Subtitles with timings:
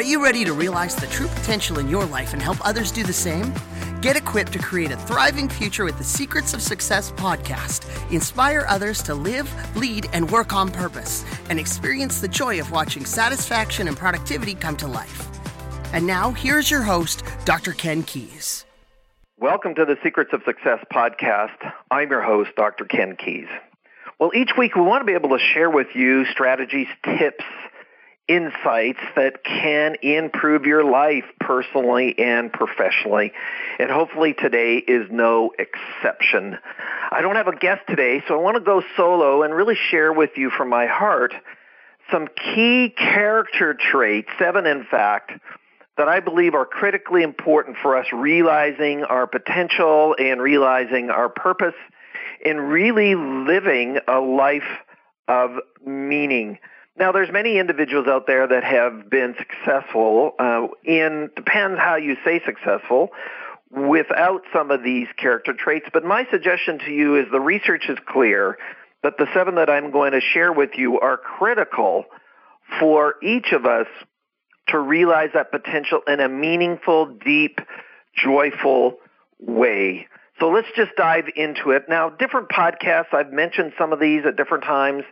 [0.00, 3.02] Are you ready to realize the true potential in your life and help others do
[3.02, 3.52] the same?
[4.00, 7.84] Get equipped to create a thriving future with the Secrets of Success podcast.
[8.10, 13.04] Inspire others to live, lead, and work on purpose, and experience the joy of watching
[13.04, 15.28] satisfaction and productivity come to life.
[15.92, 17.72] And now, here's your host, Dr.
[17.72, 18.64] Ken Keis.
[19.36, 21.74] Welcome to the Secrets of Success podcast.
[21.90, 22.86] I'm your host, Dr.
[22.86, 23.48] Ken Keis.
[24.18, 27.44] Well, each week we want to be able to share with you strategies, tips,
[28.30, 33.32] insights that can improve your life personally and professionally.
[33.80, 36.56] And hopefully today is no exception.
[37.10, 40.12] I don't have a guest today, so I want to go solo and really share
[40.12, 41.34] with you from my heart
[42.12, 45.32] some key character traits, seven in fact,
[45.96, 51.74] that I believe are critically important for us realizing our potential and realizing our purpose
[52.44, 54.78] in really living a life
[55.26, 55.50] of
[55.84, 56.58] meaning.
[56.96, 60.32] Now, there's many individuals out there that have been successful.
[60.38, 63.10] Uh, in depends how you say successful,
[63.70, 65.86] without some of these character traits.
[65.92, 68.58] But my suggestion to you is the research is clear
[69.02, 72.04] that the seven that I'm going to share with you are critical
[72.78, 73.86] for each of us
[74.68, 77.60] to realize that potential in a meaningful, deep,
[78.14, 78.96] joyful
[79.38, 80.06] way.
[80.38, 81.84] So let's just dive into it.
[81.88, 85.04] Now, different podcasts, I've mentioned some of these at different times.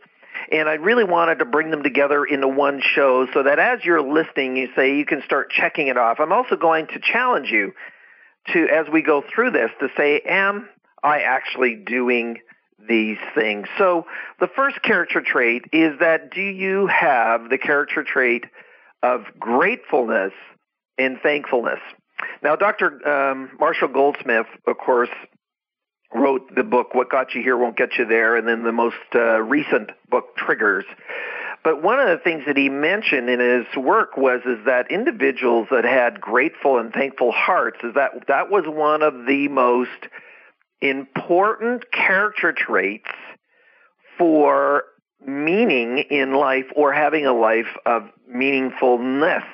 [0.51, 4.03] And I really wanted to bring them together into one show so that as you're
[4.03, 6.21] listening, you say you can start checking it off.
[6.21, 7.73] I'm also going to challenge you
[8.53, 10.69] to, as we go through this, to say, am
[11.03, 12.39] I actually doing
[12.89, 13.69] these things?
[13.77, 14.07] So
[14.41, 18.45] the first character trait is that do you have the character trait
[19.03, 20.33] of gratefulness
[20.97, 21.81] and thankfulness?
[22.43, 23.07] Now, Dr.
[23.07, 25.11] Um, Marshall Goldsmith, of course,
[26.15, 28.97] wrote the book What Got You Here Won't Get You There, and then the most
[29.15, 30.85] uh, recent book Triggers.
[31.65, 35.69] But one of the things that he mentioned in his work was is that individuals
[35.71, 40.09] that had grateful and thankful hearts is that that was one of the most
[40.81, 43.11] important character traits
[44.17, 44.85] for
[45.27, 49.45] meaning in life or having a life of meaningfulness.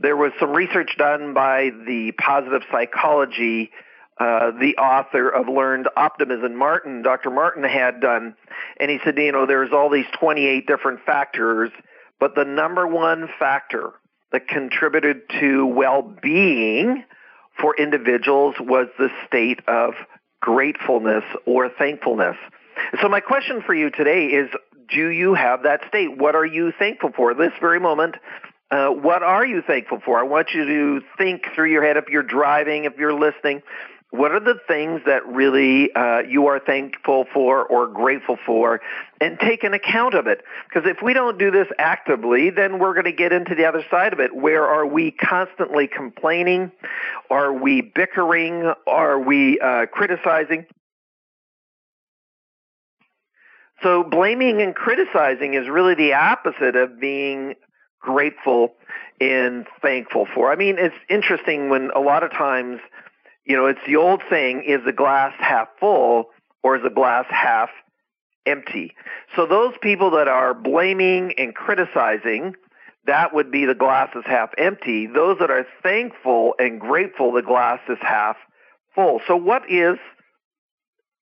[0.00, 3.70] There was some research done by the positive psychology
[4.18, 7.30] uh, the author of Learned Optimism, Martin, Dr.
[7.30, 8.36] Martin had done,
[8.78, 11.70] and he said, you know, there's all these 28 different factors,
[12.20, 13.92] but the number one factor
[14.30, 17.04] that contributed to well-being
[17.60, 19.94] for individuals was the state of
[20.40, 22.36] gratefulness or thankfulness.
[23.00, 24.50] So my question for you today is,
[24.90, 26.18] do you have that state?
[26.18, 28.16] What are you thankful for this very moment?
[28.70, 30.18] Uh, what are you thankful for?
[30.18, 33.62] I want you to think through your head if you're driving, if you're listening.
[34.12, 38.82] What are the things that really uh, you are thankful for or grateful for,
[39.22, 40.42] and take an account of it?
[40.68, 43.82] Because if we don't do this actively, then we're going to get into the other
[43.90, 44.36] side of it.
[44.36, 46.72] Where are we constantly complaining?
[47.30, 48.70] Are we bickering?
[48.86, 50.66] Are we uh, criticizing?
[53.82, 57.54] So blaming and criticizing is really the opposite of being
[57.98, 58.74] grateful
[59.22, 60.52] and thankful for.
[60.52, 62.80] I mean, it's interesting when a lot of times
[63.44, 66.30] you know, it's the old saying, is the glass half full
[66.62, 67.70] or is the glass half
[68.46, 68.94] empty?
[69.34, 72.54] So those people that are blaming and criticizing,
[73.06, 75.06] that would be the glass is half empty.
[75.06, 78.36] Those that are thankful and grateful, the glass is half
[78.94, 79.20] full.
[79.26, 79.98] So what is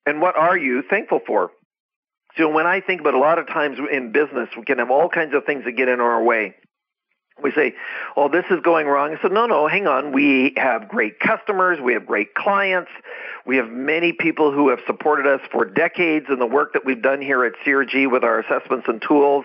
[0.07, 1.51] and what are you thankful for?
[2.37, 5.09] So when I think about a lot of times in business, we can have all
[5.09, 6.55] kinds of things that get in our way
[7.43, 7.75] we say,
[8.17, 9.17] oh, this is going wrong.
[9.23, 10.13] So, no, no, hang on.
[10.13, 11.81] We have great customers.
[11.81, 12.91] We have great clients.
[13.47, 17.01] We have many people who have supported us for decades in the work that we've
[17.01, 19.45] done here at CRG with our assessments and tools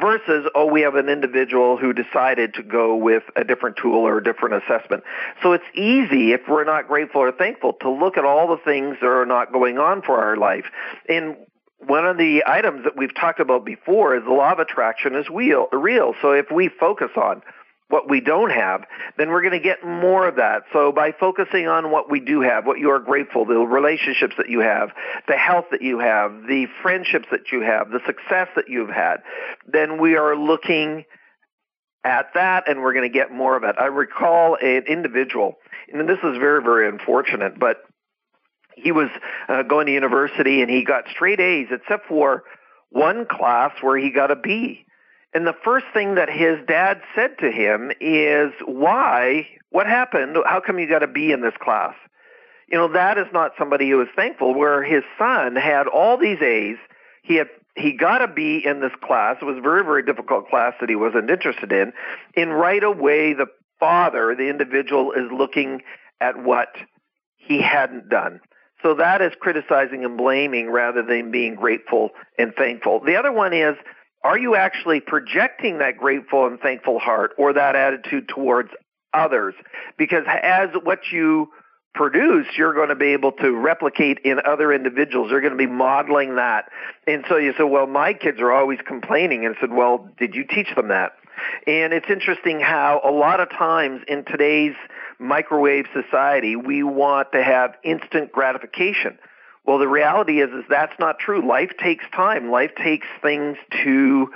[0.00, 4.18] versus, oh, we have an individual who decided to go with a different tool or
[4.18, 5.04] a different assessment.
[5.42, 8.96] So it's easy if we're not grateful or thankful to look at all the things
[9.00, 10.66] that are not going on for our life.
[11.08, 11.36] And
[11.86, 15.26] one of the items that we've talked about before is the law of attraction is
[15.30, 15.68] real.
[15.72, 16.14] real.
[16.20, 17.42] So if we focus on
[17.88, 18.84] what we don't have,
[19.16, 20.64] then we're going to get more of that.
[20.72, 24.50] So by focusing on what we do have, what you are grateful, the relationships that
[24.50, 24.90] you have,
[25.26, 29.18] the health that you have, the friendships that you have, the success that you've had,
[29.66, 31.04] then we are looking
[32.04, 33.76] at that and we're going to get more of it.
[33.78, 35.54] I recall an individual,
[35.92, 37.78] and this is very, very unfortunate, but
[38.82, 39.10] he was
[39.48, 42.44] uh, going to university and he got straight A's except for
[42.90, 44.84] one class where he got a B.
[45.34, 49.46] And the first thing that his dad said to him is, Why?
[49.70, 50.36] What happened?
[50.46, 51.94] How come you got a B in this class?
[52.68, 56.40] You know, that is not somebody who is thankful, where his son had all these
[56.40, 56.76] A's.
[57.22, 59.36] He had he got a B in this class.
[59.40, 61.92] It was a very, very difficult class that he wasn't interested in.
[62.36, 63.46] And right away, the
[63.78, 65.82] father, the individual, is looking
[66.20, 66.68] at what
[67.36, 68.40] he hadn't done.
[68.82, 73.00] So that is criticizing and blaming rather than being grateful and thankful.
[73.04, 73.74] The other one is
[74.24, 78.70] are you actually projecting that grateful and thankful heart or that attitude towards
[79.14, 79.54] others?
[79.96, 81.50] Because as what you
[81.94, 85.30] produce, you're going to be able to replicate in other individuals.
[85.30, 86.66] You're going to be modeling that.
[87.06, 89.44] And so you said, well, my kids are always complaining.
[89.46, 91.12] And I said, well, did you teach them that?
[91.66, 94.74] And it's interesting how a lot of times in today's
[95.18, 99.18] microwave society, we want to have instant gratification.
[99.64, 101.46] Well, the reality is, is that's not true.
[101.46, 102.50] Life takes time.
[102.50, 104.30] Life takes things to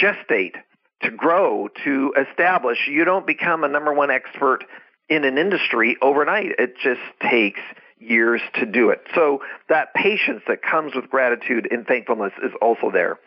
[0.00, 0.54] gestate,
[1.02, 2.88] to grow, to establish.
[2.88, 4.64] You don't become a number one expert
[5.08, 6.52] in an industry overnight.
[6.58, 7.60] It just takes
[7.98, 9.02] years to do it.
[9.14, 13.18] So that patience that comes with gratitude and thankfulness is also there.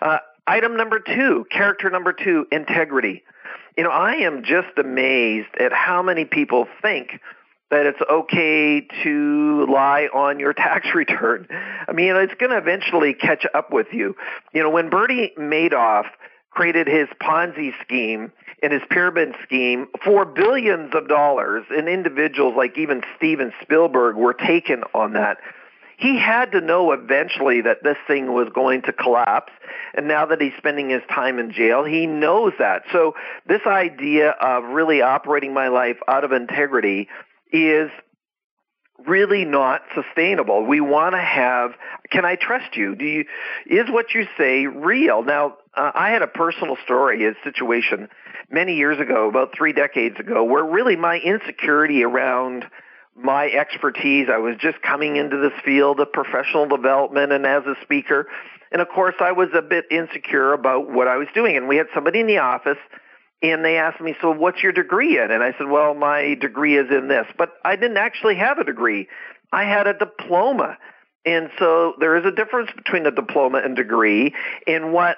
[0.00, 3.22] Uh, item number two, character number two, integrity.
[3.76, 7.20] You know, I am just amazed at how many people think
[7.70, 11.46] that it's okay to lie on your tax return.
[11.88, 14.16] I mean, it's going to eventually catch up with you.
[14.52, 16.06] You know, when Bernie Madoff
[16.50, 18.32] created his Ponzi scheme
[18.62, 24.34] and his pyramid scheme for billions of dollars, and individuals like even Steven Spielberg were
[24.34, 25.38] taken on that.
[26.00, 29.52] He had to know eventually that this thing was going to collapse.
[29.94, 32.82] And now that he's spending his time in jail, he knows that.
[32.90, 33.14] So,
[33.46, 37.08] this idea of really operating my life out of integrity
[37.52, 37.90] is
[39.06, 40.64] really not sustainable.
[40.64, 41.72] We want to have
[42.10, 42.94] can I trust you?
[42.96, 43.24] Do you
[43.66, 45.22] is what you say real?
[45.22, 48.08] Now, uh, I had a personal story, a situation
[48.50, 52.64] many years ago, about 3 decades ago, where really my insecurity around
[53.22, 57.74] my expertise, I was just coming into this field of professional development and as a
[57.82, 58.26] speaker,
[58.72, 61.76] and of course I was a bit insecure about what I was doing and we
[61.76, 62.78] had somebody in the office
[63.42, 65.30] and they asked me, so what's your degree in?
[65.30, 67.26] And I said, well, my degree is in this.
[67.38, 69.08] But I didn't actually have a degree.
[69.50, 70.76] I had a diploma.
[71.24, 74.34] And so there is a difference between a diploma and degree.
[74.66, 75.16] And what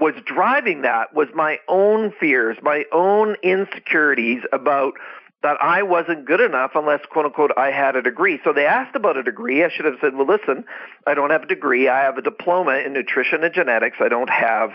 [0.00, 4.94] was driving that was my own fears, my own insecurities about
[5.42, 8.40] that I wasn't good enough unless, quote unquote, I had a degree.
[8.44, 9.64] So they asked about a degree.
[9.64, 10.64] I should have said, well, listen,
[11.06, 11.88] I don't have a degree.
[11.88, 13.96] I have a diploma in nutrition and genetics.
[14.00, 14.70] I don't have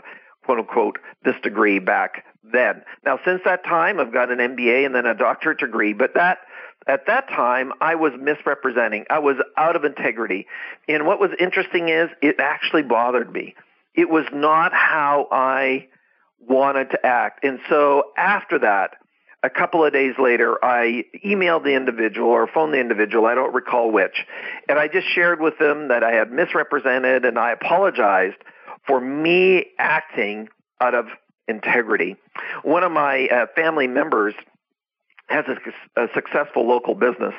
[0.47, 2.81] quote unquote, this degree back then.
[3.05, 6.39] Now, since that time, I've got an MBA and then a doctorate degree, but that
[6.87, 9.05] at that time, I was misrepresenting.
[9.09, 10.47] I was out of integrity.
[10.87, 13.55] And what was interesting is it actually bothered me.
[13.93, 15.89] It was not how I
[16.39, 17.43] wanted to act.
[17.43, 18.91] And so after that,
[19.43, 23.53] a couple of days later, I emailed the individual or phoned the individual, I don't
[23.53, 24.25] recall which,
[24.67, 28.37] and I just shared with them that I had misrepresented and I apologized
[28.85, 30.49] for me acting
[30.81, 31.05] out of
[31.47, 32.15] integrity.
[32.63, 34.33] One of my uh, family members
[35.27, 37.33] has a, a successful local business.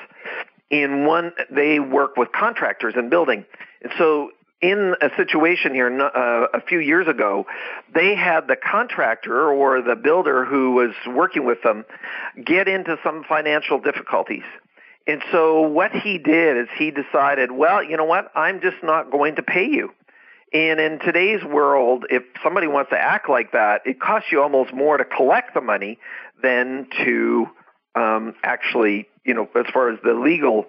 [0.71, 3.45] In one, they work with contractors in building.
[3.83, 4.31] And so
[4.61, 7.47] in a situation here uh, a few years ago,
[7.95, 11.85] they had the contractor or the builder who was working with them
[12.45, 14.43] get into some financial difficulties.
[15.07, 18.31] And so what he did is he decided, well, you know what?
[18.35, 19.93] I'm just not going to pay you.
[20.53, 24.73] And in today's world, if somebody wants to act like that, it costs you almost
[24.73, 25.99] more to collect the money
[26.43, 27.47] than to
[27.95, 30.67] um, actually, you know, as far as the legal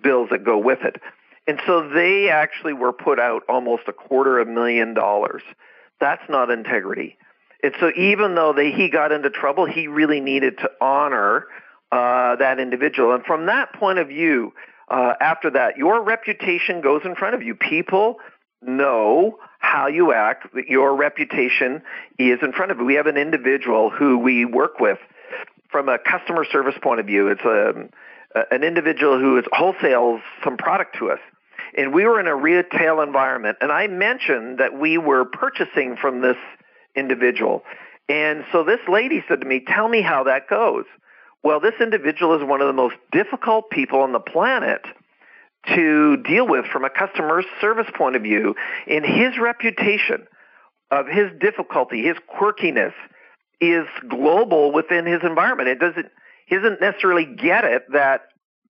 [0.00, 1.00] bills that go with it.
[1.46, 5.42] And so they actually were put out almost a quarter of a million dollars.
[6.00, 7.16] That's not integrity.
[7.62, 11.46] And so even though they, he got into trouble, he really needed to honor
[11.90, 13.14] uh, that individual.
[13.14, 14.52] And from that point of view,
[14.88, 17.54] uh, after that, your reputation goes in front of you.
[17.54, 18.16] People
[18.60, 21.82] know how you act, your reputation
[22.18, 22.84] is in front of you.
[22.84, 24.98] We have an individual who we work with
[25.70, 27.28] from a customer service point of view.
[27.28, 27.88] It's a,
[28.50, 31.20] an individual who wholesales some product to us.
[31.76, 36.20] And we were in a retail environment, and I mentioned that we were purchasing from
[36.20, 36.36] this
[36.94, 37.62] individual.
[38.08, 40.84] And so this lady said to me, Tell me how that goes.
[41.42, 44.82] Well, this individual is one of the most difficult people on the planet
[45.74, 48.54] to deal with from a customer service point of view
[48.86, 50.26] in his reputation
[50.90, 52.92] of his difficulty, his quirkiness
[53.60, 55.68] is global within his environment.
[55.68, 56.06] It doesn't
[56.46, 58.22] he doesn't necessarily get it that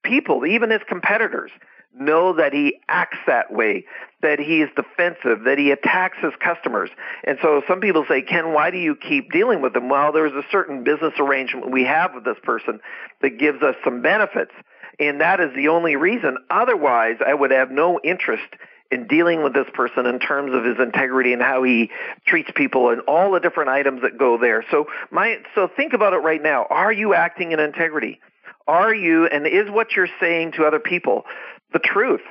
[0.04, 1.50] people, even his competitors,
[1.98, 3.84] know that he acts that way,
[4.22, 6.90] that he is defensive, that he attacks his customers.
[7.24, 9.88] And so some people say, Ken, why do you keep dealing with him?
[9.88, 12.80] Well, there's a certain business arrangement we have with this person
[13.20, 14.52] that gives us some benefits.
[14.98, 16.36] And that is the only reason.
[16.50, 18.54] Otherwise, I would have no interest
[18.92, 21.90] in dealing with this person in terms of his integrity and how he
[22.26, 24.64] treats people and all the different items that go there.
[24.70, 26.66] So my so think about it right now.
[26.68, 28.20] Are you acting in integrity?
[28.68, 31.24] Are you and is what you're saying to other people
[31.72, 32.22] the truth?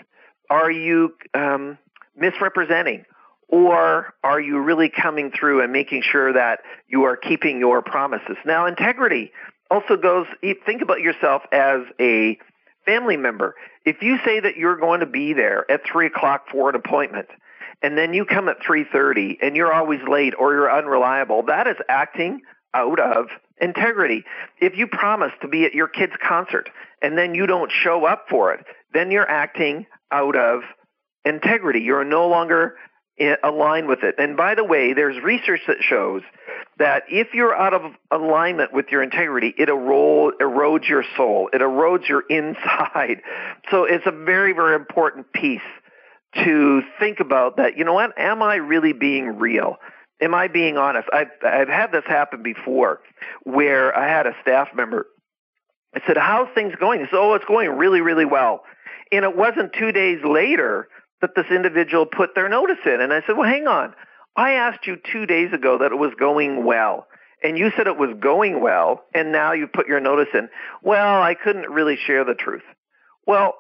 [0.50, 1.78] Are you um,
[2.16, 3.06] misrepresenting?
[3.48, 8.38] Or are you really coming through and making sure that you are keeping your promises?
[8.46, 9.34] Now, integrity
[9.70, 10.26] also goes,
[10.66, 12.38] think about yourself as a
[12.86, 13.56] family member.
[13.86, 17.28] If you say that you're going to be there at 3 o'clock for an appointment,
[17.82, 21.78] and then you come at 3.30 and you're always late or you're unreliable, that is
[21.90, 22.42] acting
[22.74, 23.28] out of
[23.62, 24.24] integrity.
[24.60, 26.70] If you promise to be at your kid's concert
[27.02, 30.62] and then you don't show up for it, then you're acting out of
[31.24, 31.82] integrity.
[31.82, 32.76] You're no longer
[33.44, 34.16] align with it.
[34.18, 36.24] And by the way, there's research that shows
[36.80, 41.50] that if you're out of alignment with your integrity, it erode, erodes your soul.
[41.54, 43.22] It erodes your inside.
[43.70, 45.62] So it's a very, very important piece
[46.36, 49.76] to think about that, you know what, am I really being real?
[50.22, 51.10] Am I being honest?
[51.12, 53.02] I've, I've had this happen before
[53.44, 55.08] where I had a staff member.
[55.96, 57.00] I said, how's things going?
[57.00, 58.64] He said, oh, it's going really, really well.
[59.12, 60.88] And it wasn't two days later
[61.22, 63.02] that this individual put their notice in.
[63.02, 63.94] And I said, well, hang on.
[64.36, 67.08] I asked you two days ago that it was going well.
[67.44, 70.48] And you said it was going well, and now you put your notice in.
[70.84, 72.62] Well, I couldn't really share the truth.
[73.26, 73.56] Well,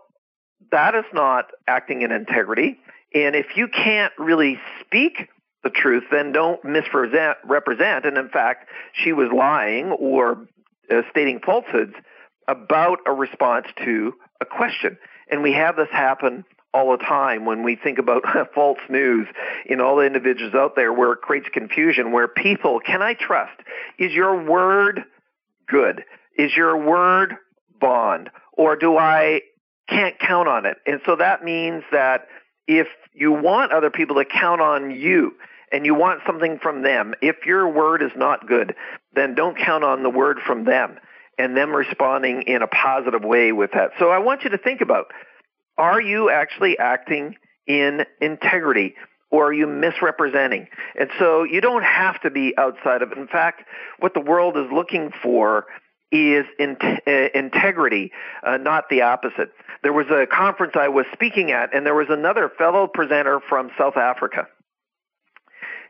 [0.71, 2.79] that is not acting in integrity.
[3.13, 5.27] And if you can't really speak
[5.63, 7.37] the truth, then don't misrepresent.
[7.43, 8.05] Represent.
[8.05, 10.47] And in fact, she was lying or
[10.89, 11.93] uh, stating falsehoods
[12.47, 14.97] about a response to a question.
[15.29, 18.23] And we have this happen all the time when we think about
[18.55, 19.27] false news
[19.65, 23.59] in all the individuals out there where it creates confusion, where people, can I trust?
[23.99, 25.03] Is your word
[25.67, 26.03] good?
[26.37, 27.35] Is your word
[27.79, 28.29] bond?
[28.53, 29.41] Or do I
[29.87, 30.77] can't count on it?
[30.85, 32.27] And so that means that
[32.67, 35.33] if you want other people to count on you
[35.71, 38.75] and you want something from them, if your word is not good,
[39.13, 40.97] then don't count on the word from them
[41.37, 43.91] and them responding in a positive way with that.
[43.99, 45.07] So I want you to think about
[45.77, 47.35] are you actually acting
[47.67, 48.95] in integrity?
[49.31, 50.67] Or are you misrepresenting?
[50.99, 53.17] And so you don't have to be outside of it.
[53.17, 53.63] In fact,
[53.99, 55.67] what the world is looking for
[56.11, 58.11] is in, uh, integrity,
[58.43, 59.51] uh, not the opposite.
[59.83, 63.71] There was a conference I was speaking at, and there was another fellow presenter from
[63.77, 64.47] South Africa.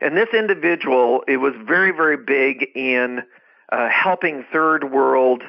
[0.02, 3.22] And this individual, it was very, very big in
[3.70, 5.42] uh, helping third world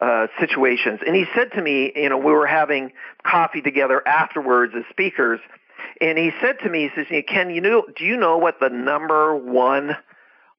[0.00, 1.00] uh, situations.
[1.06, 5.40] And he said to me, you know, we were having coffee together afterwards as speakers,
[6.00, 8.68] and he said to me, he says, Ken, you know, do you know what the
[8.68, 9.96] number one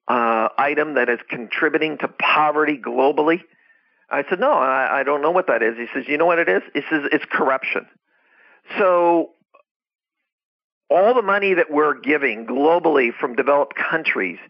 [0.07, 3.41] uh, item that is contributing to poverty globally?
[4.09, 5.75] I said, no, I, I don't know what that is.
[5.77, 6.61] He says, you know what it is?
[6.73, 7.87] He says, it's corruption.
[8.77, 9.31] So
[10.89, 14.39] all the money that we're giving globally from developed countries–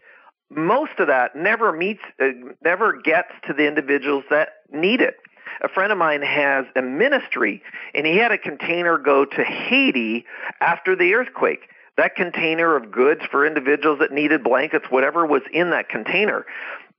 [0.50, 2.30] most of that never meets, uh,
[2.62, 5.16] never gets to the individuals that need it.
[5.62, 7.62] A friend of mine has a ministry,
[7.94, 10.24] and he had a container go to Haiti
[10.60, 11.68] after the earthquake.
[11.96, 16.46] That container of goods for individuals that needed blankets, whatever was in that container.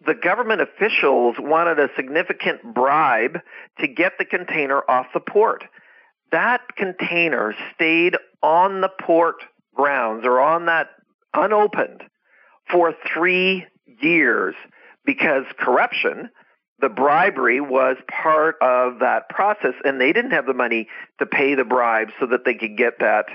[0.05, 3.39] The government officials wanted a significant bribe
[3.79, 5.63] to get the container off the port.
[6.31, 9.35] That container stayed on the port
[9.75, 10.89] grounds or on that
[11.33, 12.03] unopened
[12.69, 13.65] for three
[14.01, 14.55] years
[15.05, 16.29] because corruption,
[16.79, 20.87] the bribery was part of that process, and they didn't have the money
[21.19, 23.25] to pay the bribe so that they could get that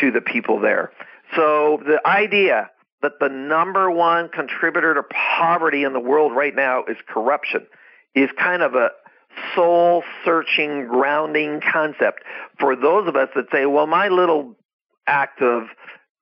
[0.00, 0.90] to the people there.
[1.36, 2.70] So the idea
[3.02, 7.66] that the number one contributor to poverty in the world right now is corruption
[8.14, 8.90] is kind of a
[9.54, 12.22] soul searching, grounding concept
[12.58, 14.56] for those of us that say, well, my little
[15.06, 15.64] act of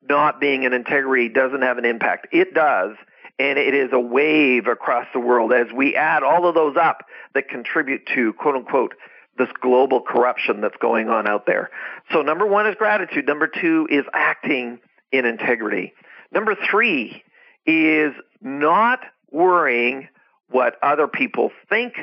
[0.08, 2.28] not being in integrity doesn't have an impact.
[2.32, 2.96] It does,
[3.38, 7.04] and it is a wave across the world as we add all of those up
[7.34, 8.94] that contribute to quote unquote
[9.38, 11.70] this global corruption that's going on out there.
[12.12, 13.26] So number one is gratitude.
[13.26, 14.78] Number two is acting
[15.12, 15.92] in integrity.
[16.32, 17.22] Number three
[17.66, 20.08] is not worrying
[20.48, 21.94] what other people think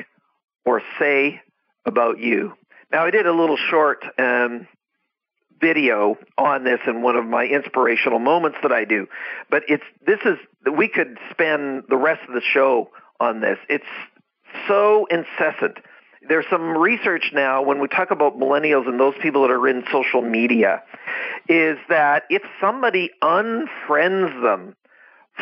[0.64, 1.40] or say
[1.84, 2.54] about you.
[2.92, 4.66] Now, I did a little short um,
[5.60, 9.06] video on this in one of my inspirational moments that I do.
[9.50, 10.38] But it's this is
[10.72, 12.90] we could spend the rest of the show
[13.20, 13.58] on this.
[13.68, 13.84] It's
[14.68, 15.78] so incessant.
[16.26, 19.84] There's some research now when we talk about millennials and those people that are in
[19.92, 20.82] social media
[21.48, 24.74] is that if somebody unfriends them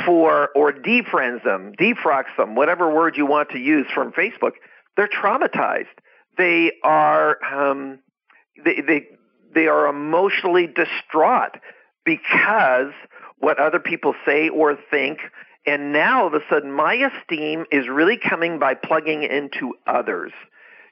[0.04, 4.52] for or defriends them, defrocks them, whatever word you want to use from Facebook,
[4.96, 5.86] they're traumatized.
[6.38, 7.98] They are um,
[8.64, 9.06] they, they
[9.54, 11.56] they are emotionally distraught
[12.04, 12.92] because
[13.38, 15.18] what other people say or think.
[15.66, 20.32] And now all of a sudden, my esteem is really coming by plugging into others.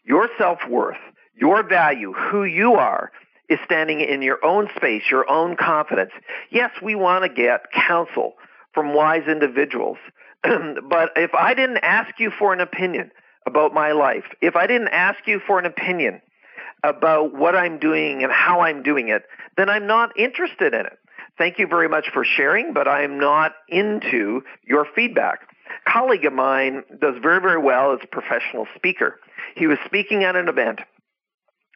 [0.04, 0.98] Your self worth,
[1.34, 3.10] your value, who you are,
[3.48, 6.12] is standing in your own space, your own confidence.
[6.50, 8.34] Yes, we want to get counsel
[8.72, 9.98] from wise individuals.
[10.42, 13.10] but if I didn't ask you for an opinion
[13.46, 16.20] about my life, if I didn't ask you for an opinion
[16.82, 19.24] about what I'm doing and how I'm doing it,
[19.56, 20.98] then I'm not interested in it.
[21.38, 25.40] Thank you very much for sharing, but I'm not into your feedback.
[25.86, 29.18] A colleague of mine does very, very well as a professional speaker.
[29.54, 30.80] He was speaking at an event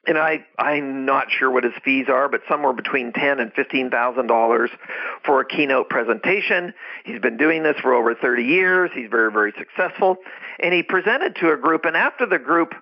[0.06, 3.90] and I I'm not sure what his fees are, but somewhere between ten and fifteen
[3.90, 4.70] thousand dollars
[5.24, 6.74] for a keynote presentation.
[7.04, 8.90] He's been doing this for over thirty years.
[8.94, 10.16] He's very very successful,
[10.60, 11.84] and he presented to a group.
[11.84, 12.74] And after the group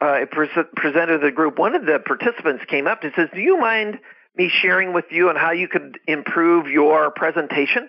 [0.00, 3.58] uh, pre- presented the group, one of the participants came up and says, "Do you
[3.58, 3.98] mind
[4.36, 7.88] me sharing with you on how you could improve your presentation?"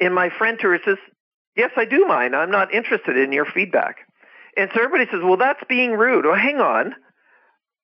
[0.00, 0.98] And my friend to her says,
[1.56, 2.34] "Yes, I do mind.
[2.34, 3.98] I'm not interested in your feedback."
[4.56, 6.94] And so everybody says, "Well, that's being rude." Well, hang on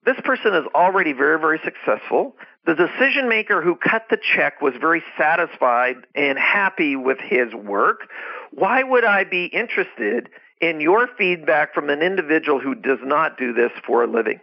[0.04, 2.34] this person is already very, very successful.
[2.66, 8.08] The decision maker who cut the check was very satisfied and happy with his work.
[8.50, 10.28] Why would I be interested
[10.60, 14.40] in your feedback from an individual who does not do this for a living?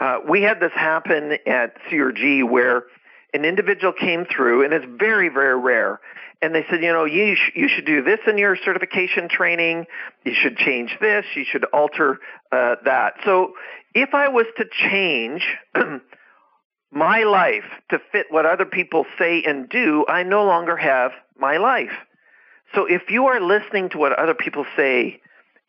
[0.00, 2.84] Uh, we had this happen at CRG where
[3.32, 6.00] an individual came through, and it's very, very rare.
[6.42, 9.86] And they said, you know, you, sh- you should do this in your certification training.
[10.24, 11.24] You should change this.
[11.34, 12.18] You should alter
[12.52, 13.14] uh, that.
[13.24, 13.54] So
[13.94, 15.46] if I was to change
[16.92, 21.56] my life to fit what other people say and do, I no longer have my
[21.56, 21.92] life.
[22.74, 25.20] So if you are listening to what other people say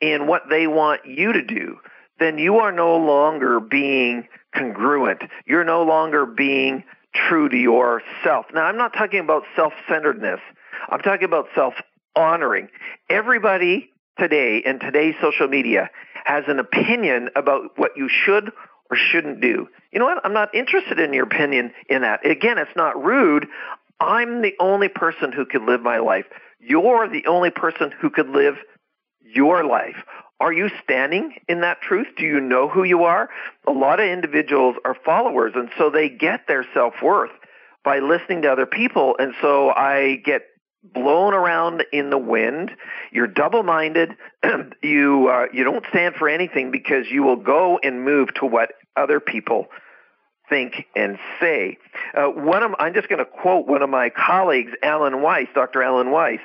[0.02, 1.78] and what they want you to do,
[2.20, 5.22] then you are no longer being congruent.
[5.46, 8.46] You're no longer being true to yourself.
[8.54, 10.40] Now, I'm not talking about self centeredness,
[10.90, 11.74] I'm talking about self
[12.16, 12.70] honoring.
[13.10, 15.90] Everybody today in today's social media
[16.26, 18.52] has an opinion about what you should
[18.90, 19.68] or shouldn't do.
[19.92, 20.24] You know what?
[20.26, 22.26] I'm not interested in your opinion in that.
[22.26, 23.48] Again, it's not rude.
[24.00, 26.26] I'm the only person who can live my life.
[26.60, 28.56] You're the only person who could live
[29.22, 29.98] your life.
[30.40, 32.08] Are you standing in that truth?
[32.18, 33.30] Do you know who you are?
[33.68, 37.32] A lot of individuals are followers, and so they get their self worth
[37.84, 39.16] by listening to other people.
[39.18, 40.44] And so I get
[40.94, 42.72] blown around in the wind.
[43.12, 44.12] You're double-minded.
[44.84, 48.74] you uh, you don't stand for anything because you will go and move to what
[48.96, 49.68] other people
[50.50, 51.78] think and say.
[52.16, 55.82] Uh, one of I'm just going to quote one of my colleagues, Alan Weiss, Dr.
[55.82, 56.40] Alan Weiss,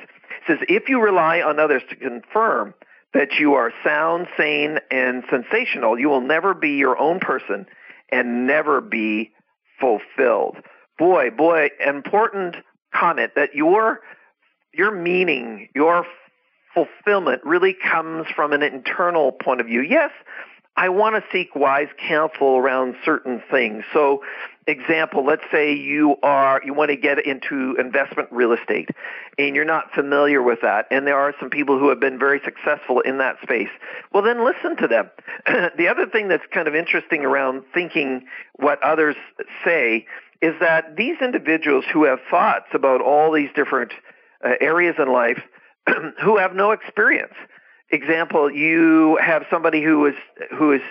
[0.46, 2.74] says if you rely on others to confirm
[3.12, 7.66] that you are sound, sane, and sensational, you will never be your own person
[8.10, 9.32] and never be
[9.80, 10.56] fulfilled.
[10.98, 12.56] Boy, boy, important
[12.94, 14.00] comment that your
[14.72, 16.06] your meaning, your
[16.74, 19.80] fulfillment really comes from an internal point of view.
[19.80, 20.10] Yes,
[20.76, 23.84] I want to seek wise counsel around certain things.
[23.92, 24.22] So,
[24.66, 28.88] example, let's say you are you want to get into investment real estate
[29.36, 32.40] and you're not familiar with that and there are some people who have been very
[32.44, 33.68] successful in that space.
[34.12, 35.10] Well, then listen to them.
[35.76, 39.16] the other thing that's kind of interesting around thinking what others
[39.64, 40.06] say
[40.40, 43.92] is that these individuals who have thoughts about all these different
[44.44, 45.40] uh, areas in life
[46.22, 47.34] who have no experience.
[47.90, 50.14] Example, you have somebody who is
[50.56, 50.82] who is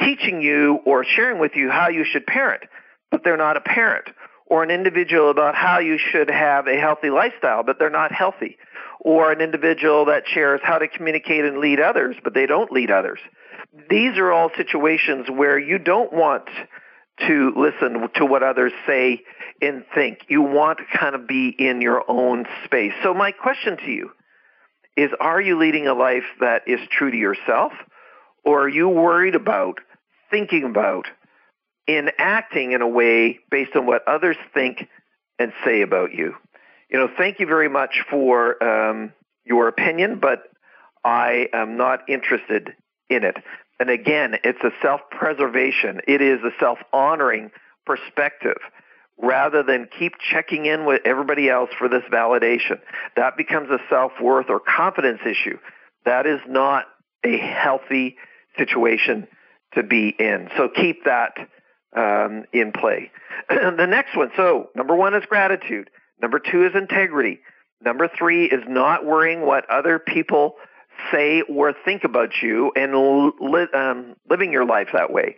[0.00, 2.62] teaching you or sharing with you how you should parent,
[3.10, 4.08] but they're not a parent,
[4.46, 8.56] or an individual about how you should have a healthy lifestyle, but they're not healthy,
[9.00, 12.90] or an individual that shares how to communicate and lead others, but they don't lead
[12.90, 13.20] others.
[13.88, 16.48] These are all situations where you don't want
[17.26, 19.22] to listen to what others say
[19.60, 20.26] and think.
[20.28, 22.92] You want to kind of be in your own space.
[23.02, 24.10] So my question to you
[24.96, 27.72] is are you leading a life that is true to yourself
[28.44, 29.80] or are you worried about
[30.30, 31.06] thinking about
[31.86, 34.88] in acting in a way based on what others think
[35.38, 36.34] and say about you?
[36.90, 39.12] You know, thank you very much for um,
[39.44, 40.42] your opinion, but
[41.04, 42.74] I am not interested
[43.08, 43.36] in it.
[43.80, 46.02] And again, it's a self-preservation.
[46.06, 47.50] It is a self-honoring
[47.86, 48.58] perspective
[49.16, 52.78] rather than keep checking in with everybody else for this validation.
[53.16, 55.58] That becomes a self-worth or confidence issue.
[56.04, 56.84] That is not
[57.24, 58.16] a healthy
[58.58, 59.26] situation
[59.74, 60.48] to be in.
[60.56, 61.32] So keep that
[61.96, 63.10] um, in play.
[63.48, 64.30] the next one.
[64.36, 65.88] So number one is gratitude.
[66.20, 67.40] Number two is integrity.
[67.82, 70.56] Number three is not worrying what other people
[71.12, 72.94] say or think about you and
[73.40, 75.36] li- um, living your life that way.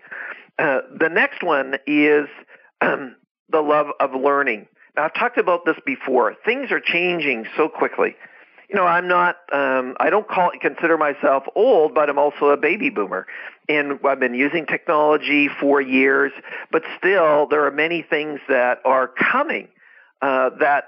[0.59, 2.27] Uh, the next one is
[2.81, 3.17] um,
[3.51, 4.67] the love of learning.
[4.97, 6.35] Now, I've talked about this before.
[6.45, 8.15] Things are changing so quickly.
[8.69, 12.57] You know, I'm not, um, I don't call consider myself old, but I'm also a
[12.57, 13.27] baby boomer.
[13.69, 16.33] And I've been using technology for years,
[16.71, 19.69] but still, there are many things that are coming
[20.23, 20.85] uh, that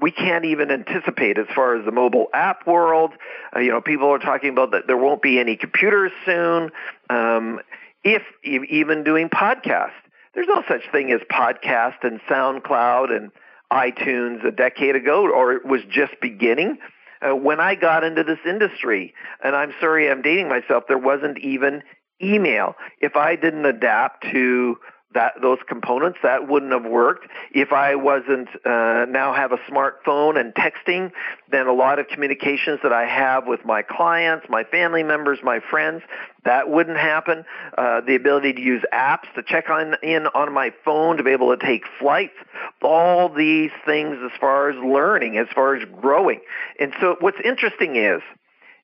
[0.00, 3.12] we can't even anticipate as far as the mobile app world.
[3.54, 6.70] Uh, you know, people are talking about that there won't be any computers soon.
[7.08, 7.60] Um,
[8.04, 9.90] if even doing podcasts,
[10.34, 13.30] there's no such thing as podcast and SoundCloud and
[13.72, 16.78] iTunes a decade ago, or it was just beginning.
[17.22, 21.38] Uh, when I got into this industry, and I'm sorry I'm dating myself, there wasn't
[21.38, 21.82] even
[22.22, 22.74] email.
[23.00, 24.76] If I didn't adapt to
[25.16, 27.26] that those components that wouldn't have worked.
[27.52, 31.10] If i wasn't uh, now have a smartphone and texting
[31.50, 35.60] then a lot of communications that i have with my clients my family members my
[35.70, 36.02] friends
[36.46, 37.44] that wouldn't happen.
[37.76, 41.32] Uh, the ability to use apps to check on in on my phone to be
[41.32, 42.36] able to take flights
[42.82, 46.40] all these things as far as learning as far as growing.
[46.78, 48.22] And so what's interesting is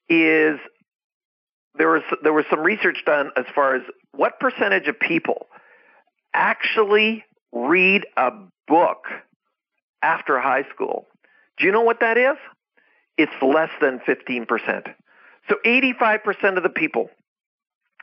[0.09, 0.59] is
[1.79, 5.47] there was there was some research done as far as what percentage of people
[6.35, 8.31] actually read a
[8.67, 9.05] book
[10.03, 11.07] after high school.
[11.59, 12.37] Do you know what that is?
[13.19, 14.95] It's less than 15%.
[15.49, 17.11] So 85% of the people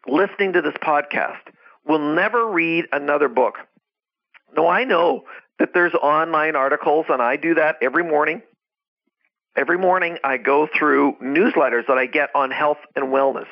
[0.08, 1.40] listening to this podcast
[1.86, 3.56] will never read another book.
[4.56, 5.24] Now, I know
[5.58, 8.42] that there's online articles, and I do that every morning.
[9.56, 13.48] Every morning, I go through newsletters that I get on health and wellness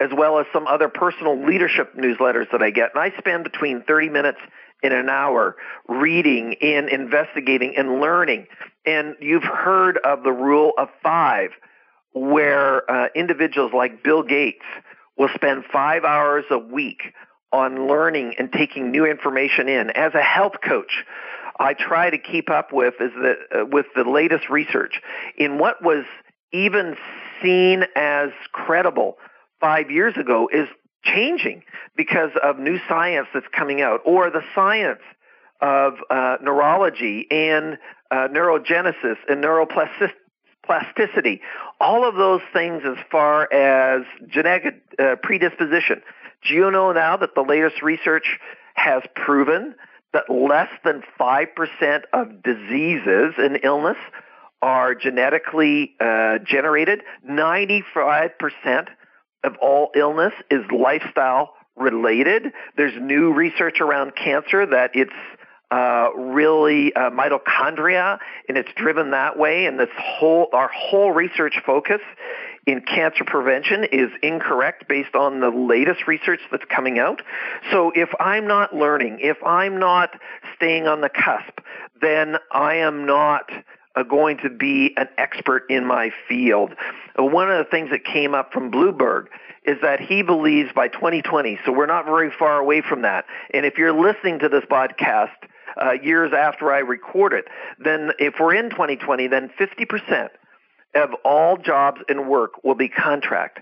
[0.00, 2.90] as well as some other personal leadership newsletters that I get.
[2.94, 4.38] And I spend between 30 minutes
[4.82, 5.56] and an hour
[5.88, 8.46] reading and investigating and learning.
[8.84, 11.50] And you've heard of the rule of five,
[12.12, 14.64] where uh, individuals like Bill Gates
[15.16, 17.00] will spend five hours a week
[17.52, 19.90] on learning and taking new information in.
[19.90, 21.04] As a health coach,
[21.58, 25.00] I try to keep up with is the uh, with the latest research
[25.38, 26.04] in what was
[26.52, 26.96] even
[27.42, 29.16] seen as credible
[29.60, 30.68] five years ago is
[31.04, 31.62] changing
[31.96, 35.00] because of new science that's coming out or the science
[35.60, 37.78] of uh, neurology and
[38.10, 41.40] uh, neurogenesis and neuroplasticity.
[41.80, 46.02] All of those things as far as genetic uh, predisposition.
[46.46, 48.38] Do you know now that the latest research
[48.74, 49.74] has proven
[50.12, 53.96] that less than 5% of diseases and illness
[54.62, 57.02] are genetically uh, generated?
[57.28, 58.88] 95%
[59.46, 62.52] of all illness is lifestyle related.
[62.76, 65.12] There's new research around cancer that it's
[65.70, 69.66] uh, really uh, mitochondria, and it's driven that way.
[69.66, 72.00] And this whole our whole research focus
[72.66, 77.22] in cancer prevention is incorrect based on the latest research that's coming out.
[77.70, 80.10] So if I'm not learning, if I'm not
[80.56, 81.60] staying on the cusp,
[82.00, 83.50] then I am not
[84.04, 86.74] going to be an expert in my field.
[87.18, 89.26] One of the things that came up from Bloomberg
[89.64, 93.24] is that he believes by 2020, so we're not very far away from that.
[93.52, 95.30] And if you're listening to this podcast
[95.80, 97.46] uh, years after I record it,
[97.78, 100.28] then if we're in 2020, then 50%
[100.94, 103.60] of all jobs and work will be contract.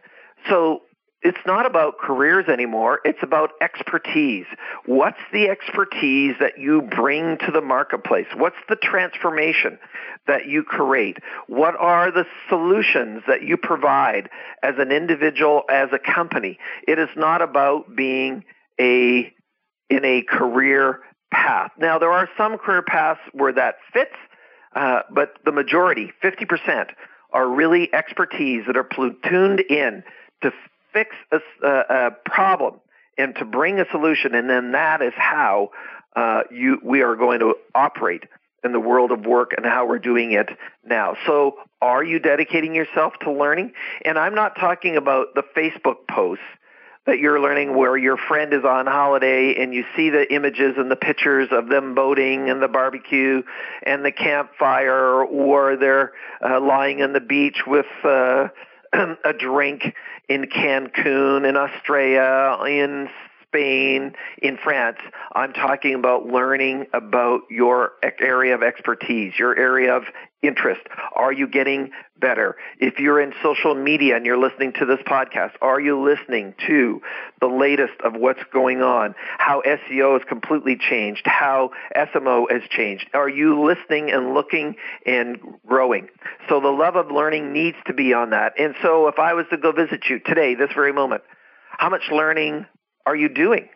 [0.48, 0.82] So
[1.24, 3.00] it's not about careers anymore.
[3.04, 4.44] It's about expertise.
[4.84, 8.26] What's the expertise that you bring to the marketplace?
[8.36, 9.78] What's the transformation
[10.26, 11.16] that you create?
[11.46, 14.28] What are the solutions that you provide
[14.62, 16.58] as an individual, as a company?
[16.86, 18.44] It is not about being
[18.78, 19.32] a
[19.88, 21.00] in a career
[21.32, 21.70] path.
[21.78, 24.14] Now, there are some career paths where that fits,
[24.76, 26.90] uh, but the majority, 50%,
[27.32, 30.02] are really expertise that are platooned in
[30.42, 30.52] to
[30.94, 32.80] fix a, a, problem
[33.18, 35.70] and to bring a solution, and then that is how
[36.16, 38.24] uh, you we are going to operate
[38.64, 40.48] in the world of work and how we're doing it
[40.84, 41.16] now.
[41.26, 43.72] So, are you dedicating yourself to learning?
[44.04, 46.44] And I'm not talking about the Facebook posts
[47.06, 50.90] that you're learning where your friend is on holiday and you see the images and
[50.90, 53.42] the pictures of them boating and the barbecue
[53.82, 58.48] and the campfire or they're uh, lying on the beach with uh,
[59.24, 59.94] a drink
[60.28, 63.08] in Cancun, in Australia, in
[63.54, 64.98] Spain, in France.
[65.32, 70.02] I'm talking about learning about your area of expertise, your area of
[70.42, 70.80] interest.
[71.14, 72.56] Are you getting better?
[72.80, 77.00] If you're in social media and you're listening to this podcast, are you listening to
[77.40, 79.14] the latest of what's going on?
[79.38, 83.06] How SEO has completely changed, how SMO has changed.
[83.14, 84.74] Are you listening and looking
[85.06, 86.08] and growing?
[86.48, 88.54] So the love of learning needs to be on that.
[88.58, 91.22] And so if I was to go visit you today, this very moment,
[91.78, 92.66] how much learning
[93.06, 93.68] are you doing?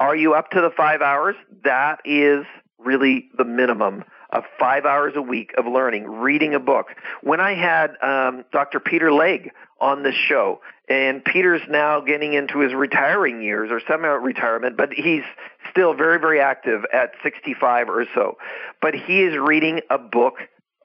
[0.00, 1.36] Are you up to the five hours?
[1.64, 2.44] That is
[2.78, 6.88] really the minimum of five hours a week of learning, reading a book.
[7.22, 8.80] When I had um, Dr.
[8.80, 14.76] Peter Legge on this show, and Peter's now getting into his retiring years or semi-retirement,
[14.76, 15.22] but he's
[15.70, 18.36] still very, very active at 65 or so.
[18.82, 20.34] But he is reading a book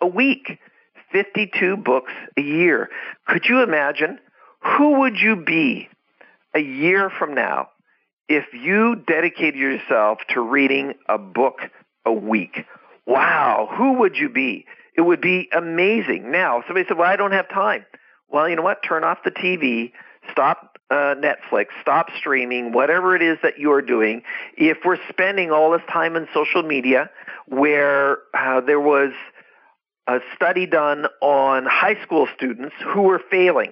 [0.02, 0.60] a week,
[1.12, 2.90] 52 books a year.
[3.28, 4.20] Could you imagine?
[4.78, 5.90] Who would you be
[6.56, 7.70] a year from now
[8.28, 11.60] if you dedicated yourself to reading a book
[12.06, 12.66] a week?
[13.06, 14.66] Wow, who would you be?
[14.96, 16.32] It would be amazing.
[16.32, 17.86] Now, somebody said, Well, I don't have time.
[18.30, 18.84] Well, you know what?
[18.84, 19.92] Turn off the TV,
[20.32, 24.24] stop uh, Netflix, stop streaming, whatever it is that you're doing.
[24.58, 27.10] If we're spending all this time in social media,
[27.48, 29.12] where uh, there was
[30.08, 33.72] a study done on high school students who were failing.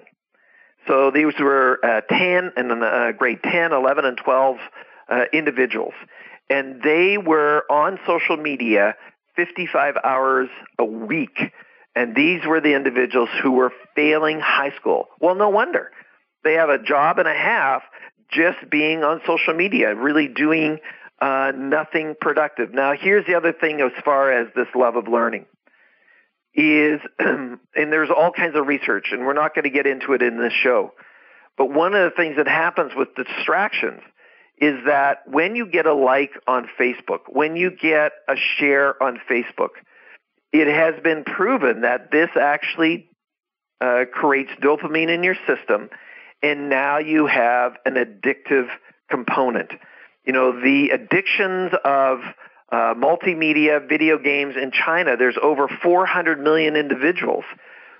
[0.88, 4.56] So these were uh, 10 and uh, grade 10, 11, and 12
[5.08, 5.94] uh, individuals.
[6.50, 8.96] And they were on social media
[9.36, 10.48] 55 hours
[10.78, 11.38] a week.
[11.94, 15.08] And these were the individuals who were failing high school.
[15.20, 15.90] Well, no wonder.
[16.42, 17.82] They have a job and a half
[18.30, 20.78] just being on social media, really doing
[21.20, 22.72] uh, nothing productive.
[22.72, 25.46] Now, here's the other thing as far as this love of learning
[26.54, 30.22] is, and there's all kinds of research, and we're not going to get into it
[30.22, 30.92] in this show.
[31.56, 34.00] But one of the things that happens with distractions
[34.60, 39.20] is that when you get a like on Facebook, when you get a share on
[39.30, 39.70] Facebook,
[40.52, 43.08] it has been proven that this actually
[43.80, 45.90] uh, creates dopamine in your system,
[46.42, 48.68] and now you have an addictive
[49.10, 49.70] component.
[50.24, 52.20] You know, the addictions of
[52.70, 57.44] uh, multimedia, video games in China, there's over 400 million individuals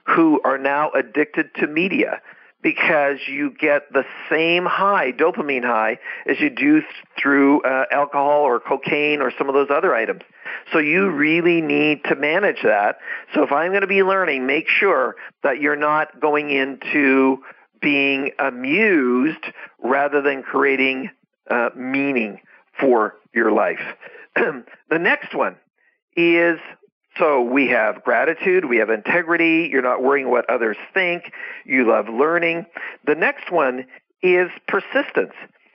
[0.07, 2.21] who are now addicted to media
[2.61, 6.83] because you get the same high, dopamine high, as you do
[7.21, 10.23] through uh, alcohol or cocaine or some of those other items.
[10.73, 12.99] So you really need to manage that.
[13.35, 17.39] So if I'm going to be learning, make sure that you're not going into
[17.81, 19.45] being amused
[19.83, 21.11] rather than creating
[21.49, 22.41] uh, meaning
[22.81, 23.81] for your life.
[24.91, 25.57] the next one
[26.17, 26.59] is
[27.19, 31.33] so we have gratitude, we have integrity, you're not worrying what others think,
[31.65, 32.67] you love learning.
[33.07, 33.87] The next one
[34.23, 35.33] is persistence.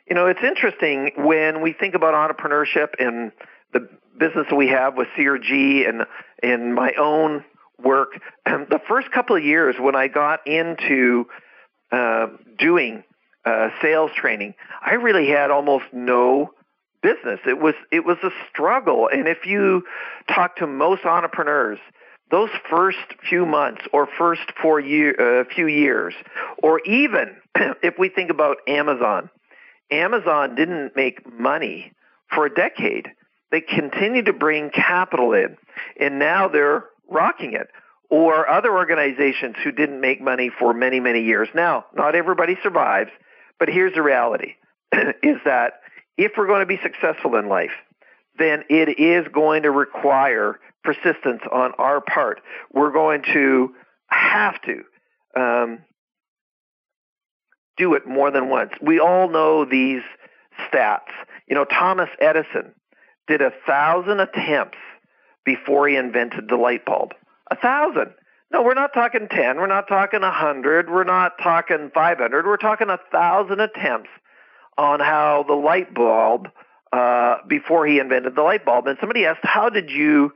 [0.08, 3.32] You know, it's interesting when we think about entrepreneurship and
[3.74, 6.06] the business we have with CRG and
[6.42, 7.44] in my own
[7.84, 11.26] work, the first couple of years when I got into
[11.92, 13.04] uh, doing
[13.46, 16.52] uh, sales training, I really had almost no
[17.04, 17.40] business.
[17.46, 19.84] It was it was a struggle, and if you
[20.34, 21.80] talk to most entrepreneurs,
[22.32, 22.98] those first
[23.30, 26.16] few months or first four year uh, few years,
[26.58, 27.36] or even
[27.84, 29.30] if we think about Amazon,
[29.92, 31.92] Amazon didn't make money
[32.34, 33.10] for a decade.
[33.52, 35.58] They continued to bring capital in,
[36.00, 37.68] and now they're rocking it.
[38.10, 41.50] Or other organizations who didn't make money for many, many years.
[41.56, 43.10] Now, not everybody survives,
[43.60, 44.56] but here's the reality
[45.24, 45.83] is that
[46.18, 47.72] if we're going to be successful in life,
[48.38, 52.42] then it is going to require persistence on our part.
[52.72, 53.74] We're going to
[54.08, 54.84] have to
[55.36, 55.80] um,
[57.78, 58.72] do it more than once.
[58.82, 60.02] We all know these
[60.68, 61.12] stats.
[61.48, 62.74] You know, Thomas Edison
[63.28, 64.78] did a thousand attempts
[65.46, 67.12] before he invented the light bulb.
[67.52, 68.14] A thousand.
[68.52, 69.58] No, we're not talking 10.
[69.58, 70.90] We're not talking a 100.
[70.90, 72.46] We're not talking 500.
[72.46, 74.10] We're talking a thousand attempts
[74.78, 76.50] on how the light bulb,
[76.92, 78.88] uh, before he invented the light bulb.
[78.88, 80.32] And somebody asked, How did you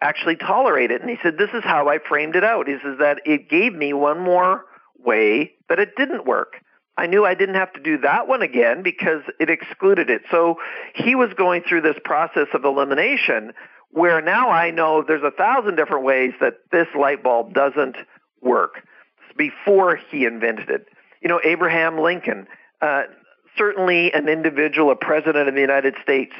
[0.00, 1.00] actually tolerate it?
[1.00, 2.68] And he said, This is how I framed it out.
[2.68, 4.64] He says that it gave me one more
[4.98, 6.56] way that it didn't work.
[6.96, 10.22] I knew I didn't have to do that one again because it excluded it.
[10.30, 10.56] So
[10.94, 13.52] he was going through this process of elimination
[13.90, 17.96] where now I know there's a thousand different ways that this light bulb doesn't
[18.42, 18.86] work
[19.36, 20.86] before he invented it.
[21.22, 22.46] You know, Abraham Lincoln,
[22.82, 23.04] uh,
[23.56, 26.32] certainly an individual, a president of the United States,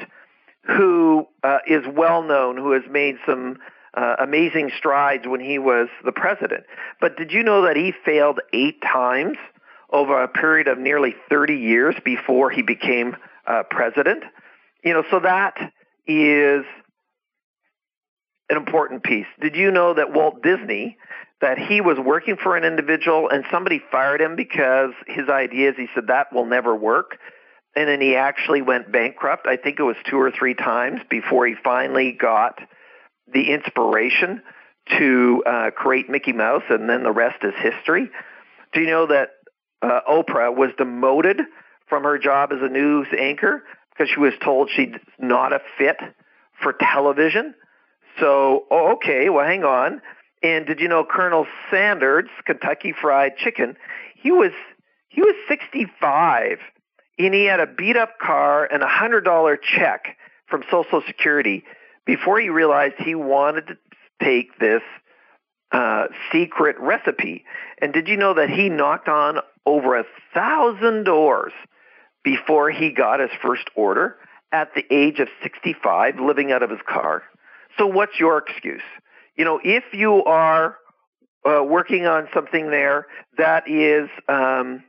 [0.63, 3.57] who uh, is well known, who has made some
[3.93, 6.63] uh, amazing strides when he was the president.
[6.99, 9.37] But did you know that he failed eight times
[9.89, 14.23] over a period of nearly 30 years before he became uh, president?
[14.83, 15.57] You know, so that
[16.07, 16.63] is
[18.49, 19.27] an important piece.
[19.39, 20.97] Did you know that Walt Disney
[21.41, 25.87] that he was working for an individual and somebody fired him because his ideas, he
[25.93, 27.17] said, that will never work.
[27.75, 29.47] And then he actually went bankrupt.
[29.47, 32.59] I think it was two or three times before he finally got
[33.31, 34.41] the inspiration
[34.97, 38.09] to uh, create Mickey Mouse, and then the rest is history.
[38.73, 39.29] Do you know that
[39.81, 41.41] uh, Oprah was demoted
[41.87, 45.97] from her job as a news anchor because she was told she's not a fit
[46.61, 47.53] for television.
[48.19, 50.01] So, oh, okay, well, hang on.
[50.43, 53.77] And did you know Colonel Sanders, Kentucky Fried Chicken,
[54.15, 54.51] he was
[55.09, 56.59] he was 65
[57.19, 61.63] and he had a beat up car and a hundred dollar check from Social Security
[62.05, 63.77] before he realized he wanted to
[64.23, 64.81] take this
[65.71, 67.45] uh, secret recipe.
[67.81, 71.53] And did you know that he knocked on over a thousand doors
[72.23, 74.17] before he got his first order
[74.51, 77.23] at the age of 65, living out of his car?
[77.77, 78.81] So what's your excuse?
[79.41, 80.77] You know, if you are
[81.49, 83.07] uh, working on something there
[83.39, 84.83] that is um,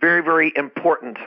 [0.00, 1.18] very, very important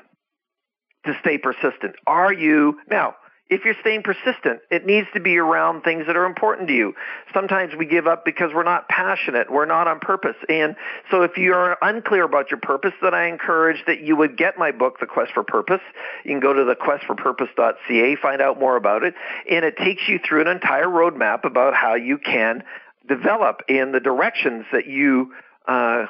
[1.06, 1.96] to stay persistent.
[2.08, 3.16] Are you now?
[3.50, 6.94] If you're staying persistent, it needs to be around things that are important to you.
[7.34, 10.36] Sometimes we give up because we're not passionate, we're not on purpose.
[10.50, 10.76] And
[11.10, 14.72] so if you're unclear about your purpose, then I encourage that you would get my
[14.72, 15.82] book, The Quest for Purpose.
[16.26, 19.14] You can go to thequestforpurpose.ca, find out more about it,
[19.50, 22.64] and it takes you through an entire roadmap about how you can
[23.08, 25.32] develop in the directions that you
[25.68, 26.08] uh,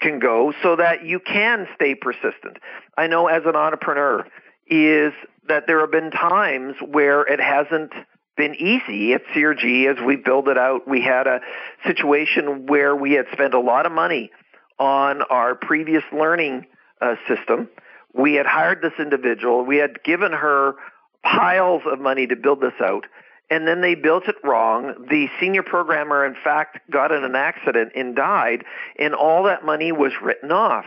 [0.00, 2.58] can go so that you can stay persistent.
[2.96, 4.26] I know as an entrepreneur
[4.66, 5.12] is
[5.48, 7.92] that there have been times where it hasn't
[8.36, 10.88] been easy at CRG as we build it out.
[10.88, 11.40] We had a
[11.86, 14.30] situation where we had spent a lot of money
[14.78, 16.66] on our previous learning
[17.00, 17.68] uh, system.
[18.12, 19.64] We had hired this individual.
[19.64, 20.74] We had given her
[21.22, 23.06] piles of money to build this out
[23.50, 25.06] and then they built it wrong.
[25.10, 28.64] The senior programmer, in fact, got in an accident and died,
[28.98, 30.86] and all that money was written off,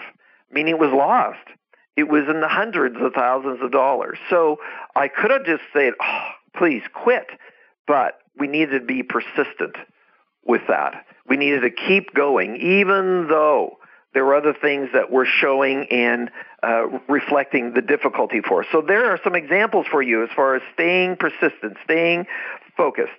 [0.52, 1.57] meaning it was lost.
[1.98, 4.20] It was in the hundreds of thousands of dollars.
[4.30, 4.58] So
[4.96, 7.26] I could have just said, oh, please quit,
[7.88, 9.76] but we needed to be persistent
[10.46, 11.06] with that.
[11.28, 13.78] We needed to keep going, even though
[14.14, 16.32] there were other things that were showing and
[16.64, 18.68] uh, reflecting the difficulty for us.
[18.72, 22.26] So there are some examples for you as far as staying persistent, staying
[22.76, 23.12] focused.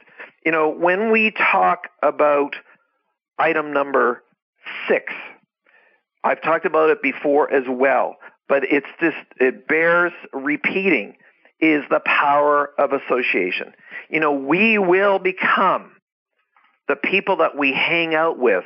[0.44, 2.56] You know, when we talk about
[3.38, 4.22] item number
[4.88, 5.12] six,
[6.24, 8.16] I've talked about it before as well,
[8.48, 11.16] but it's just, it bears repeating,
[11.60, 13.74] is the power of association.
[14.08, 15.92] You know, we will become
[16.88, 18.64] the people that we hang out with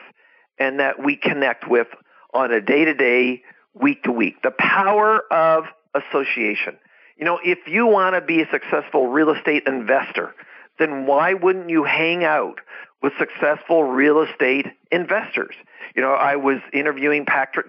[0.59, 1.88] and that we connect with
[2.33, 3.42] on a day to day,
[3.75, 4.42] week to week.
[4.42, 5.64] The power of
[5.95, 6.77] association.
[7.16, 10.35] You know, if you want to be a successful real estate investor,
[10.79, 12.61] then why wouldn't you hang out
[13.03, 15.55] with successful real estate investors?
[15.95, 17.66] You know, I was interviewing Patrick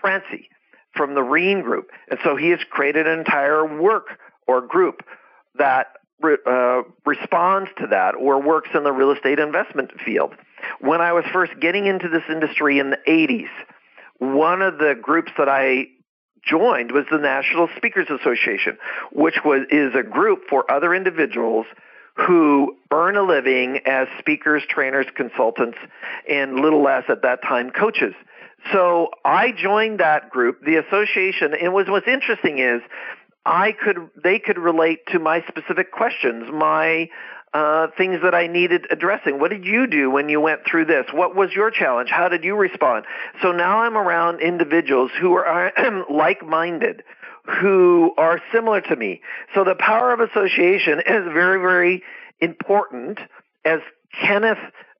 [0.00, 0.48] Francey
[0.94, 5.02] from the REIN Group, and so he has created an entire work or group
[5.56, 5.88] that
[6.24, 10.34] uh, responds to that or works in the real estate investment field.
[10.80, 13.50] When I was first getting into this industry in the 80s,
[14.18, 15.86] one of the groups that I
[16.44, 18.78] joined was the National Speakers Association,
[19.12, 21.66] which was is a group for other individuals
[22.26, 25.78] who earn a living as speakers, trainers, consultants,
[26.28, 28.14] and little less at that time coaches.
[28.72, 32.82] So I joined that group, the association, and what's interesting is
[33.46, 37.08] I could they could relate to my specific questions, my
[37.54, 39.38] uh, things that I needed addressing.
[39.38, 41.06] What did you do when you went through this?
[41.12, 42.10] What was your challenge?
[42.10, 43.06] How did you respond?
[43.40, 45.72] So now I'm around individuals who are
[46.10, 47.04] like-minded,
[47.60, 49.22] who are similar to me.
[49.54, 52.02] So the power of association is very, very
[52.40, 53.18] important
[53.64, 53.80] as
[54.20, 54.58] Kenneth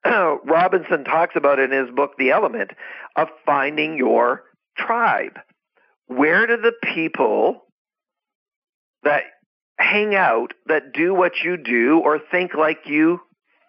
[0.44, 2.70] Robinson talks about in his book, The Element,
[3.16, 4.44] of finding your
[4.76, 5.38] tribe.
[6.06, 7.64] Where do the people
[9.02, 9.24] that
[9.78, 13.20] hang out that do what you do or think like you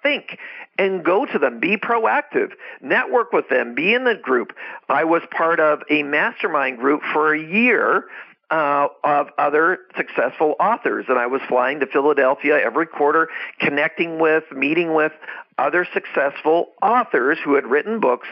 [0.02, 0.38] think
[0.78, 1.60] and go to them.
[1.60, 2.52] Be proactive.
[2.82, 3.75] Network with them.
[3.75, 4.54] Be in the group.
[4.88, 8.06] I was part of a mastermind group for a year
[8.49, 11.06] uh, of other successful authors.
[11.08, 15.12] And I was flying to Philadelphia every quarter, connecting with, meeting with
[15.60, 18.28] other successful authors who had written books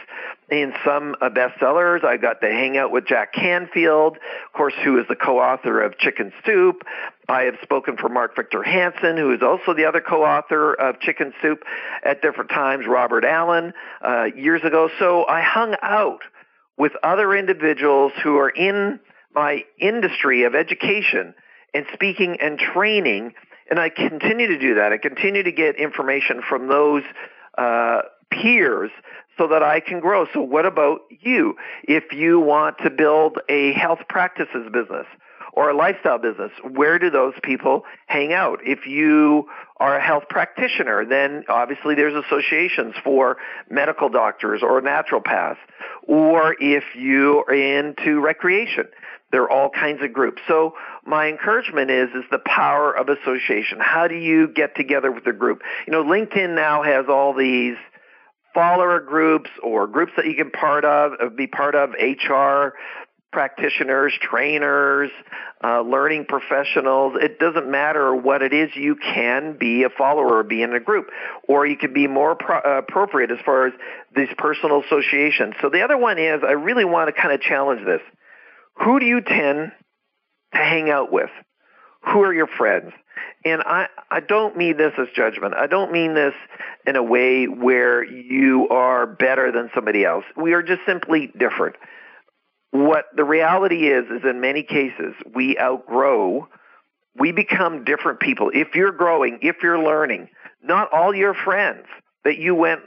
[0.50, 2.04] in some uh, bestsellers.
[2.04, 5.98] I got to hang out with Jack Canfield, of course, who is the co-author of
[5.98, 6.82] Chicken Soup.
[7.28, 11.34] I have spoken for Mark Victor Hansen, who is also the other co-author of Chicken
[11.42, 11.62] Soup
[12.02, 14.88] at different times, Robert Allen, uh, years ago.
[14.98, 16.20] So I hung out
[16.78, 19.00] with other individuals who are in
[19.34, 21.34] my industry of education
[21.74, 23.34] and speaking and training
[23.70, 24.92] and I continue to do that.
[24.92, 27.02] I continue to get information from those
[27.56, 28.00] uh,
[28.30, 28.90] peers
[29.36, 30.26] so that I can grow.
[30.32, 31.56] So, what about you?
[31.84, 35.06] If you want to build a health practices business
[35.52, 38.60] or a lifestyle business, where do those people hang out?
[38.64, 39.48] If you
[39.78, 43.38] are a health practitioner, then obviously there's associations for
[43.70, 45.56] medical doctors or naturopaths.
[46.04, 48.86] Or if you are into recreation,
[49.30, 50.40] There are all kinds of groups.
[50.48, 50.74] So
[51.08, 53.78] my encouragement is is the power of association.
[53.80, 55.62] How do you get together with a group?
[55.86, 57.76] You know, LinkedIn now has all these
[58.54, 62.74] follower groups or groups that you can part of, be part of, HR
[63.30, 65.10] practitioners, trainers,
[65.62, 67.14] uh, learning professionals.
[67.20, 68.70] It doesn't matter what it is.
[68.74, 71.08] You can be a follower or be in a group,
[71.46, 73.74] or you can be more pro- uh, appropriate as far as
[74.16, 75.54] these personal associations.
[75.60, 78.00] So the other one is I really want to kind of challenge this.
[78.84, 79.72] Who do you tend
[80.54, 81.30] to hang out with?
[82.04, 82.92] Who are your friends?
[83.44, 85.54] And I, I don't mean this as judgment.
[85.54, 86.34] I don't mean this
[86.86, 90.24] in a way where you are better than somebody else.
[90.36, 91.76] We are just simply different
[92.70, 96.46] what the reality is is in many cases we outgrow
[97.18, 100.28] we become different people if you're growing if you're learning
[100.62, 101.86] not all your friends
[102.24, 102.80] that you went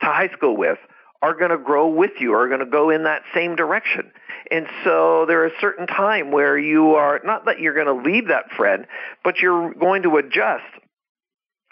[0.00, 0.78] to high school with
[1.22, 4.10] are going to grow with you are going to go in that same direction.
[4.50, 8.10] And so there is a certain time where you are not that you're going to
[8.10, 8.86] leave that friend
[9.24, 10.64] but you're going to adjust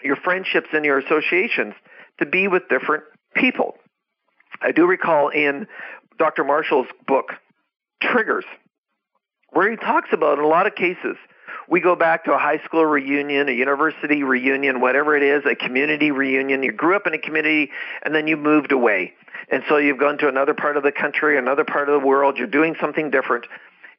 [0.03, 1.73] your friendships and your associations
[2.19, 3.03] to be with different
[3.35, 3.75] people.
[4.61, 5.67] I do recall in
[6.17, 7.33] dr marshall's book
[8.01, 8.45] triggers,
[9.51, 11.17] where he talks about in a lot of cases,
[11.69, 15.55] we go back to a high school reunion, a university reunion, whatever it is, a
[15.55, 16.63] community reunion.
[16.63, 17.71] You grew up in a community
[18.03, 19.13] and then you moved away.
[19.49, 22.37] And so you've gone to another part of the country, another part of the world.
[22.37, 23.45] You're doing something different.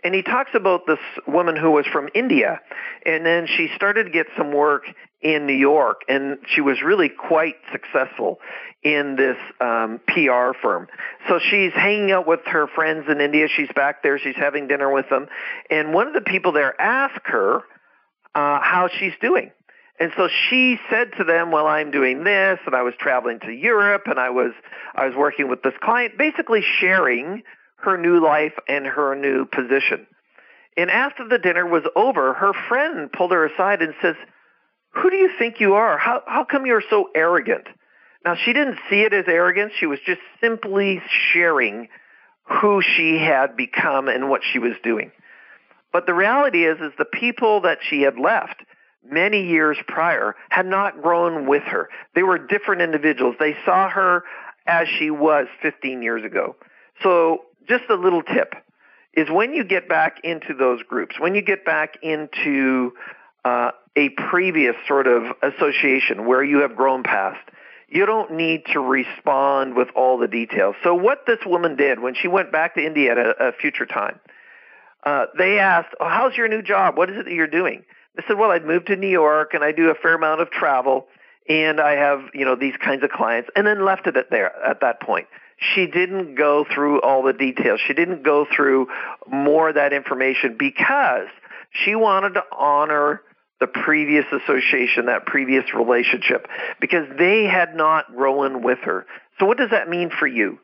[0.05, 2.61] And he talks about this woman who was from India,
[3.05, 4.85] and then she started to get some work
[5.21, 8.39] in New York, and she was really quite successful
[8.83, 10.89] in this um, PR firm.
[11.29, 13.49] So she's hanging out with her friends in India.
[13.49, 14.19] She's back there.
[14.19, 15.27] She's having dinner with them,
[15.71, 17.63] and one of the people there asked her
[18.35, 19.51] uh, how she's doing.
[19.99, 23.51] And so she said to them, "Well, I'm doing this, and I was traveling to
[23.51, 24.53] Europe, and I was
[24.95, 27.43] I was working with this client, basically sharing
[27.77, 30.07] her new life and her new position.
[30.77, 34.17] And after the dinner was over, her friend pulled her aside and says,
[34.97, 35.99] Who do you think you are?
[35.99, 37.67] How, how come you're so arrogant?
[38.25, 39.73] Now, she didn't see it as arrogance.
[39.79, 41.89] She was just simply sharing
[42.45, 45.13] who she had become and what she was doing.
[45.93, 48.63] But the reality is, is the people that she had left
[49.05, 51.89] many years prior had not grown with her.
[52.15, 53.37] They were different individuals.
[53.39, 54.25] They saw her
[54.67, 56.57] as she was 15 years ago.
[57.03, 58.55] So just a little tip
[59.15, 62.93] is when you get back into those groups, when you get back into
[63.45, 67.41] uh, a previous sort of association where you have grown past,
[67.89, 70.77] you don't need to respond with all the details.
[70.83, 73.87] So what this woman did when she went back to India at a, a future
[73.87, 74.19] time,
[75.05, 76.97] uh, they asked, oh, "How's your new job?
[76.97, 77.85] What is it that you're doing?"
[78.17, 80.51] They said, "Well, I'd moved to New York and I do a fair amount of
[80.51, 81.07] travel,
[81.49, 84.53] and I have you know these kinds of clients," and then left it at there
[84.65, 85.29] at that point
[85.59, 87.81] she didn't go through all the details.
[87.87, 88.89] She didn't go through
[89.27, 91.29] more of that information because
[91.71, 93.23] she wanted to honor
[93.61, 96.47] the previous association, that previous relationship,
[96.81, 99.07] because they had not grown with her.
[99.39, 100.59] So what does that mean for you?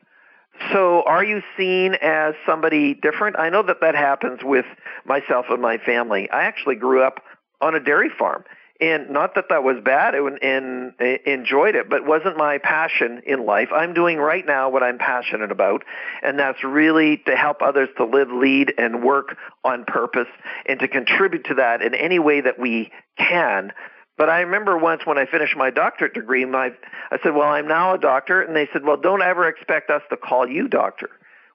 [0.73, 3.39] So are you seen as somebody different?
[3.39, 4.67] I know that that happens with
[5.05, 6.29] myself and my family.
[6.31, 7.23] I actually grew up
[7.61, 8.45] on a dairy farm
[8.83, 13.47] and not that that was bad and, and, enjoyed it, but wasn't my passion in
[13.47, 13.69] life.
[13.73, 15.85] I'm doing right now what I'm passionate about,
[16.21, 20.27] and that's really to help others to live, lead, and work on purpose,
[20.67, 23.73] and to contribute to that in any way that we can.
[24.19, 26.73] But I remember once when I finished my doctorate degree, my
[27.13, 30.03] I said, "Well, I'm now a doctor," and they said, "Well, don't ever expect us
[30.11, 31.09] to call you doctor."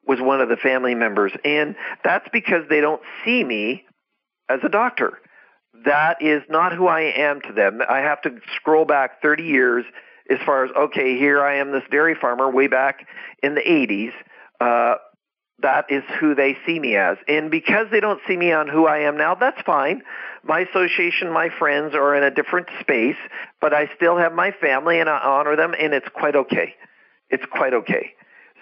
[0.05, 1.75] Was one of the family members, and
[2.05, 3.85] that's because they don't see me
[4.47, 5.19] as a doctor
[5.85, 7.81] that is not who I am to them.
[7.87, 9.85] I have to scroll back 30 years
[10.29, 13.07] as far as, okay, here I am, this dairy farmer way back
[13.41, 14.11] in the 80s.
[14.59, 14.95] Uh,
[15.61, 17.17] that is who they see me as.
[17.27, 20.03] And because they don't see me on who I am now, that's fine.
[20.43, 23.17] My association, my friends are in a different space,
[23.59, 26.75] but I still have my family and I honor them, and it's quite okay.
[27.29, 28.11] It's quite okay.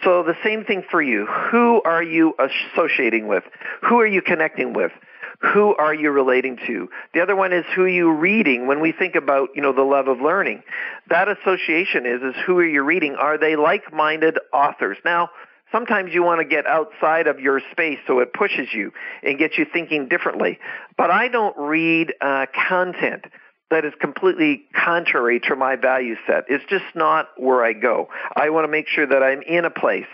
[0.04, 1.26] So the same thing for you.
[1.52, 3.44] Who are you associating with?
[3.84, 4.92] Who are you connecting with?
[5.40, 6.90] Who are you relating to?
[7.14, 9.84] The other one is who are you reading when we think about, you know, the
[9.84, 10.64] love of learning.
[11.10, 13.16] That association is is who are you reading?
[13.16, 14.98] Are they like-minded authors?
[15.04, 15.30] Now,
[15.72, 18.92] sometimes you want to get outside of your space so it pushes you
[19.24, 20.60] and gets you thinking differently.
[20.98, 23.26] But I don't read uh, content
[23.72, 26.46] that is completely contrary to my value set.
[26.50, 28.08] It's just not where I go.
[28.36, 30.06] I want to make sure that I'm in a place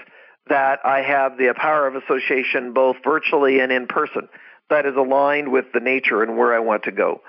[0.48, 4.28] that I have the power of association both virtually and in person
[4.72, 7.22] that is aligned with the nature and where I want to go.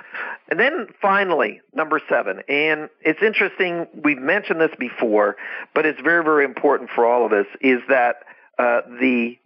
[0.51, 5.37] And then finally, number seven, and it's interesting, we've mentioned this before,
[5.75, 8.17] but it's very, very important for all of us, is that
[8.59, 9.37] uh, the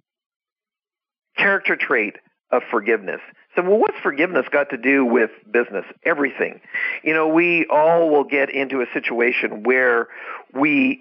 [1.37, 2.17] character trait
[2.53, 3.21] of forgiveness.
[3.55, 5.85] So, well, what's forgiveness got to do with business?
[6.05, 6.61] Everything.
[7.03, 10.09] You know, we all will get into a situation where
[10.55, 11.01] we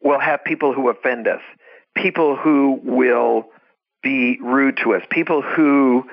[0.00, 1.42] will have people who offend us,
[1.96, 3.46] people who will
[4.02, 6.08] be rude to us, people who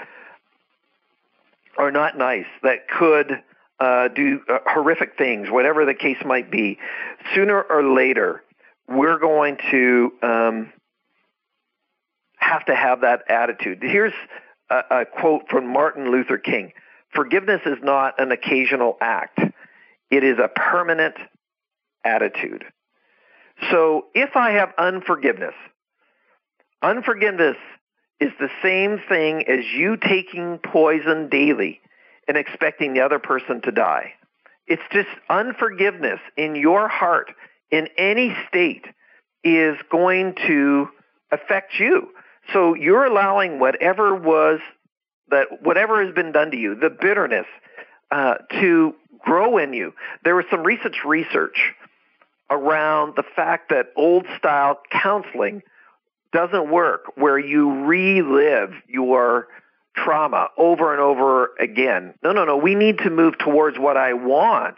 [1.78, 3.42] are not nice, that could
[3.80, 6.78] uh, do uh, horrific things, whatever the case might be.
[7.34, 8.44] Sooner or later,
[8.88, 10.74] we're going to um,
[12.38, 13.80] have to have that attitude.
[13.82, 14.14] Here's
[14.70, 16.74] a, a quote from Martin Luther King
[17.14, 19.40] Forgiveness is not an occasional act,
[20.12, 21.16] it is a permanent
[22.04, 22.66] attitude.
[23.72, 25.56] So if I have unforgiveness,
[26.82, 27.58] unforgiveness
[28.20, 31.80] is the same thing as you taking poison daily
[32.28, 34.14] and expecting the other person to die.
[34.68, 37.32] It's just unforgiveness in your heart
[37.72, 38.86] in any state
[39.44, 40.90] is going to
[41.32, 42.10] affect you.
[42.54, 44.60] So you're allowing whatever was
[45.30, 47.46] that whatever has been done to you, the bitterness,
[48.12, 49.94] uh, to grow in you.
[50.24, 51.74] There was some recent research
[52.50, 55.62] around the fact that old style counseling
[56.32, 59.48] doesn't work, where you relive your
[59.96, 62.14] trauma over and over again.
[62.24, 62.58] No, no, no.
[62.58, 64.76] We need to move towards what I want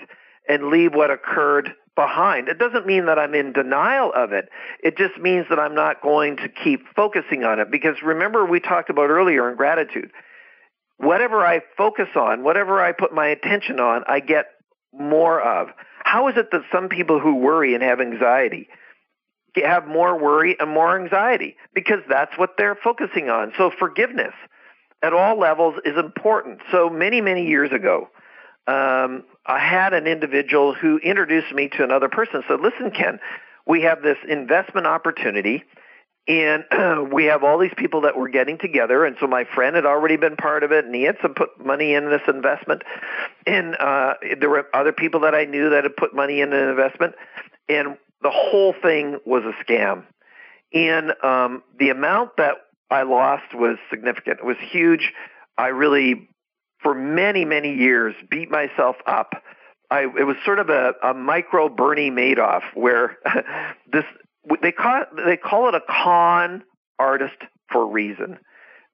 [0.47, 2.47] and leave what occurred behind.
[2.47, 4.49] It doesn't mean that I'm in denial of it.
[4.83, 7.69] It just means that I'm not going to keep focusing on it.
[7.69, 10.11] Because remember, we talked about earlier in gratitude.
[10.97, 14.45] Whatever I focus on, whatever I put my attention on, I get
[14.93, 15.69] more of.
[16.03, 18.67] How is it that some people who worry and have anxiety
[19.55, 21.55] have more worry and more anxiety?
[21.73, 23.53] Because that's what they're focusing on.
[23.57, 24.33] So forgiveness
[25.03, 26.61] at all levels is important.
[26.71, 28.09] So many, many years ago,
[28.67, 32.43] um, I had an individual who introduced me to another person.
[32.47, 33.19] Said, "Listen, Ken,
[33.65, 35.63] we have this investment opportunity."
[36.27, 36.65] And
[37.11, 40.17] we have all these people that were getting together, and so my friend had already
[40.17, 42.83] been part of it, and he had some put money in this investment,
[43.47, 46.69] and uh, there were other people that I knew that had put money in an
[46.69, 47.15] investment,
[47.67, 50.03] and the whole thing was a scam.
[50.73, 52.55] And um, the amount that
[52.89, 54.39] I lost was significant.
[54.39, 55.11] It was huge.
[55.57, 56.29] I really
[56.81, 59.33] for many, many years beat myself up.
[59.89, 63.17] I, it was sort of a, a micro Bernie Madoff where
[63.91, 64.05] this
[64.61, 66.63] they call it, they call it a con
[66.97, 67.35] artist
[67.71, 68.39] for a reason.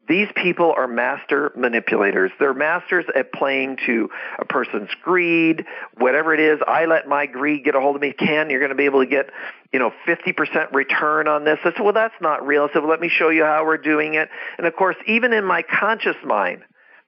[0.08, 2.32] These people are master manipulators.
[2.40, 5.66] They're masters at playing to a person's greed,
[5.98, 6.60] whatever it is.
[6.66, 8.14] I let my greed get a hold of me.
[8.14, 9.30] Ken, you're going to be able to get,
[9.74, 11.60] you know, 50% return on this.
[11.64, 12.64] I said, well, that's not real.
[12.64, 14.30] I said, well, let me show you how we're doing it.
[14.58, 16.64] And of course, even in my conscious mind,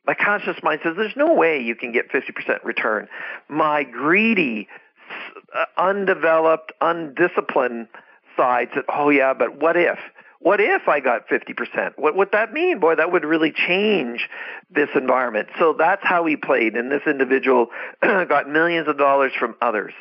[0.06, 3.08] my conscious mind says there's no way you can get 50% return.
[3.48, 4.68] My greedy,
[5.56, 7.88] uh, undeveloped, undisciplined
[8.36, 10.00] side said, oh yeah, but what if?
[10.40, 11.94] What if I got 50%?
[11.98, 12.80] What would that mean?
[12.80, 14.30] Boy, that would really change
[14.70, 15.50] this environment.
[15.60, 16.76] So that's how he played.
[16.76, 17.68] And this individual
[18.02, 19.94] got millions of dollars from others.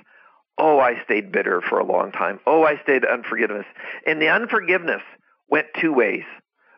[0.56, 2.38] Oh, I stayed bitter for a long time.
[2.46, 3.66] Oh, I stayed unforgiveness.
[4.06, 5.02] And the unforgiveness
[5.48, 6.24] went two ways.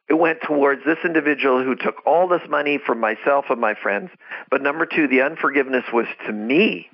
[0.08, 4.10] It went towards this individual who took all this money from myself and my friends.
[4.50, 6.88] But number two, the unforgiveness was to me,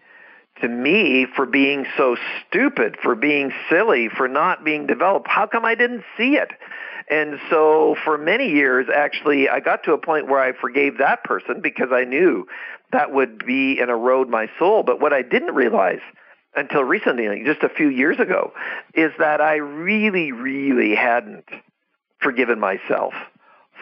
[0.61, 2.17] to me for being so
[2.49, 5.29] stupid, for being silly, for not being developed.
[5.29, 6.51] How come I didn't see it?
[7.09, 11.23] And so for many years, actually, I got to a point where I forgave that
[11.25, 12.47] person because I knew
[12.93, 14.83] that would be and erode my soul.
[14.83, 16.01] But what I didn't realize
[16.57, 18.53] until recently, just a few years ago,
[18.95, 21.45] is that I really, really hadn't
[22.21, 23.13] forgiven myself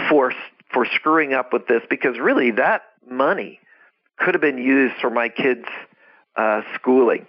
[0.09, 0.33] for
[0.73, 3.61] for screwing up with this because really that money
[4.19, 5.69] could have been used for my kids'
[6.37, 7.27] uh, schooling,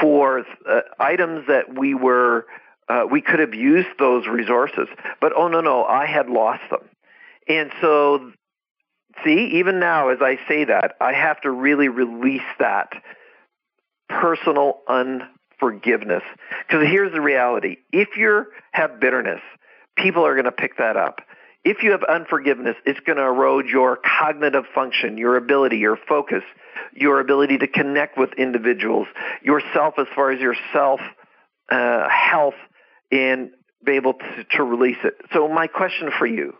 [0.00, 2.46] for uh, items that we were
[2.88, 4.88] uh, we could have used those resources.
[5.20, 6.88] But oh no no, I had lost them,
[7.48, 8.32] and so
[9.24, 12.92] see even now as I say that I have to really release that
[14.08, 16.22] personal unforgiveness
[16.66, 19.40] because here's the reality: if you have bitterness
[19.96, 21.20] people are going to pick that up.
[21.64, 26.42] If you have unforgiveness, it's going to erode your cognitive function, your ability, your focus,
[26.94, 29.06] your ability to connect with individuals,
[29.42, 31.00] yourself as far as your self
[31.70, 32.54] uh, health,
[33.10, 33.50] and
[33.84, 35.14] be able to, to release it.
[35.32, 36.54] So my question for you,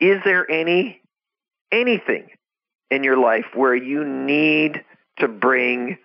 [0.00, 1.00] is there any
[1.70, 2.26] anything
[2.90, 4.84] in your life where you need
[5.18, 5.98] to bring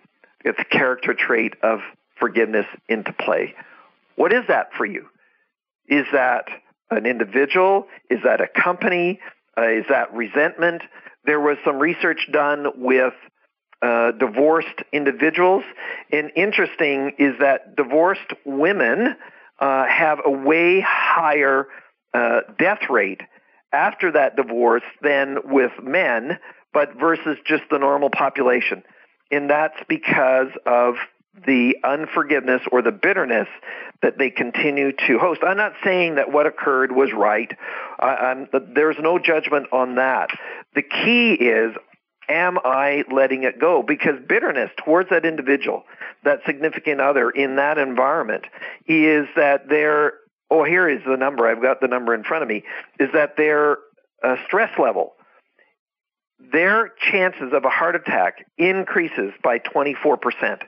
[0.44, 1.80] the character trait of
[2.18, 3.54] forgiveness into play?
[4.16, 5.06] What is that for you?
[5.86, 6.46] Is that
[6.90, 7.86] an individual?
[8.10, 9.20] Is that a company?
[9.56, 10.82] Uh, is that resentment?
[11.24, 13.14] There was some research done with
[13.80, 15.64] uh, divorced individuals,
[16.12, 19.14] and interesting is that divorced women
[19.60, 21.66] uh, have a way higher
[22.14, 23.20] uh, death rate
[23.72, 26.38] after that divorce than with men,
[26.72, 28.82] but versus just the normal population.
[29.30, 30.94] And that's because of
[31.46, 33.48] the unforgiveness or the bitterness
[34.02, 35.40] that they continue to host.
[35.46, 37.50] I'm not saying that what occurred was right.
[37.98, 40.30] Uh, there's no judgment on that.
[40.74, 41.74] The key is
[42.28, 43.82] am I letting it go?
[43.82, 45.84] Because bitterness towards that individual,
[46.24, 48.44] that significant other in that environment,
[48.86, 50.14] is that their,
[50.50, 52.64] oh, here is the number, I've got the number in front of me,
[53.00, 53.78] is that their
[54.22, 55.14] uh, stress level,
[56.52, 60.62] their chances of a heart attack increases by 24%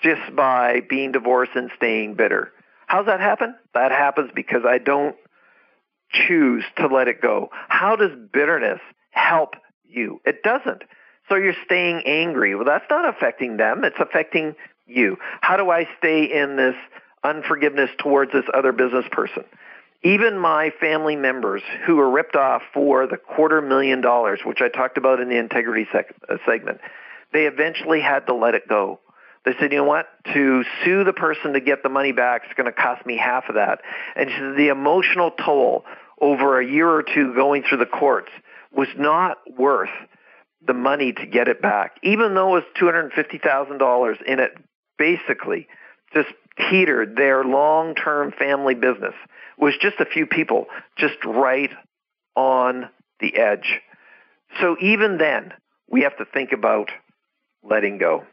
[0.00, 2.52] just by being divorced and staying bitter.
[2.86, 3.54] How's that happen?
[3.74, 5.16] That happens because I don't
[6.12, 7.50] choose to let it go.
[7.68, 8.80] How does bitterness
[9.16, 9.54] help
[9.88, 10.20] you.
[10.24, 10.82] It doesn't.
[11.28, 12.54] So you're staying angry.
[12.54, 13.82] Well, that's not affecting them.
[13.82, 14.54] It's affecting
[14.86, 15.16] you.
[15.40, 16.76] How do I stay in this
[17.24, 19.44] unforgiveness towards this other business person?
[20.04, 24.68] Even my family members who were ripped off for the quarter million dollars, which I
[24.68, 26.80] talked about in the integrity sec- uh, segment,
[27.32, 29.00] they eventually had to let it go.
[29.46, 30.06] They said, you know what?
[30.34, 33.44] To sue the person to get the money back is going to cost me half
[33.48, 33.80] of that.
[34.16, 35.84] And the emotional toll
[36.20, 38.30] over a year or two going through the courts
[38.72, 39.90] was not worth
[40.66, 44.50] the money to get it back, even though it was $250,000 in it
[44.98, 45.68] basically
[46.12, 46.28] just
[46.68, 49.14] teetered their long-term family business
[49.58, 50.66] was just a few people
[50.96, 51.70] just right
[52.34, 52.88] on
[53.20, 53.80] the edge.
[54.60, 55.52] So even then,
[55.88, 56.90] we have to think about
[57.62, 58.24] letting go.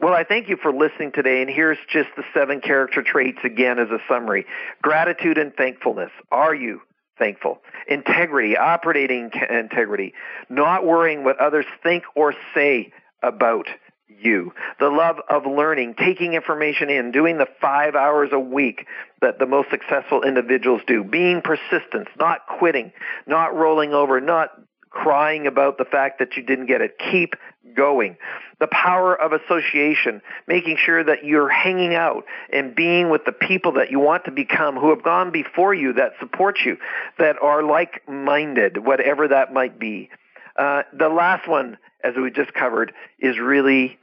[0.00, 3.78] Well, I thank you for listening today, and here's just the seven character traits again
[3.78, 4.46] as a summary.
[4.82, 6.10] Gratitude and thankfulness.
[6.30, 6.80] Are you
[7.18, 7.60] thankful.
[7.88, 10.14] Integrity, operating integrity,
[10.48, 12.92] not worrying what others think or say
[13.22, 13.68] about
[14.08, 14.52] you.
[14.80, 18.86] The love of learning, taking information in, doing the five hours a week
[19.20, 22.92] that the most successful individuals do, being persistent, not quitting,
[23.26, 24.50] not rolling over, not
[24.94, 26.96] crying about the fact that you didn't get it.
[27.10, 27.34] Keep
[27.74, 28.16] going.
[28.60, 33.72] The power of association, making sure that you're hanging out and being with the people
[33.72, 36.76] that you want to become, who have gone before you, that support you,
[37.18, 40.08] that are like minded, whatever that might be.
[40.56, 43.98] Uh, the last one, as we just covered, is really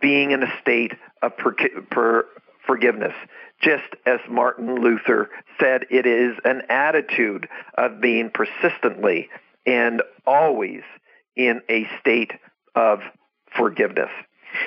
[0.00, 1.54] being in a state of per-
[1.90, 2.26] per-
[2.66, 3.14] forgiveness.
[3.60, 5.30] Just as Martin Luther
[5.60, 9.28] said, it is an attitude of being persistently
[9.66, 10.82] and always
[11.36, 12.32] in a state
[12.74, 13.00] of
[13.56, 14.10] forgiveness.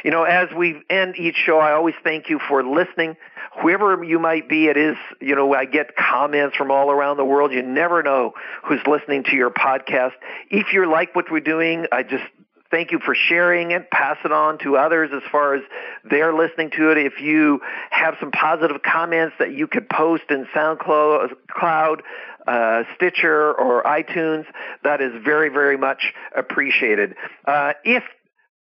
[0.04, 3.16] You know, as we end each show, I always thank you for listening.
[3.62, 7.26] Whoever you might be, it is, you know, I get comments from all around the
[7.26, 7.52] world.
[7.52, 8.34] You never know
[8.64, 10.14] who's listening to your podcast.
[10.50, 12.24] If you like what we're doing, I just
[12.72, 13.90] thank you for sharing it.
[13.92, 15.64] Pass it on to others as far as
[16.04, 16.98] they're listening to it.
[16.98, 22.00] If you have some positive comments that you could post in SoundCloud,
[22.48, 24.46] uh, Stitcher, or iTunes,
[24.84, 27.16] that is very, very much appreciated.
[27.46, 28.04] Uh, if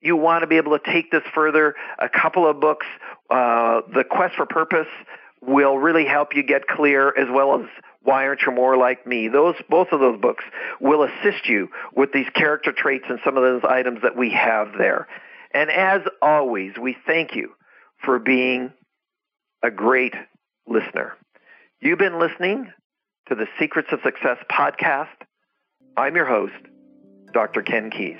[0.01, 2.85] you want to be able to take this further, a couple of books,
[3.29, 4.87] uh, The Quest for Purpose,
[5.41, 7.67] will really help you get clear, as well as
[8.03, 9.29] Why Aren't You More Like Me?
[9.29, 10.43] Those, both of those books
[10.79, 14.73] will assist you with these character traits and some of those items that we have
[14.77, 15.07] there.
[15.53, 17.53] And as always, we thank you
[18.03, 18.73] for being
[19.63, 20.13] a great
[20.67, 21.13] listener.
[21.79, 22.71] You've been listening
[23.29, 25.07] to the Secrets of Success podcast.
[25.95, 26.53] I'm your host,
[27.33, 27.61] Dr.
[27.61, 28.19] Ken Keis.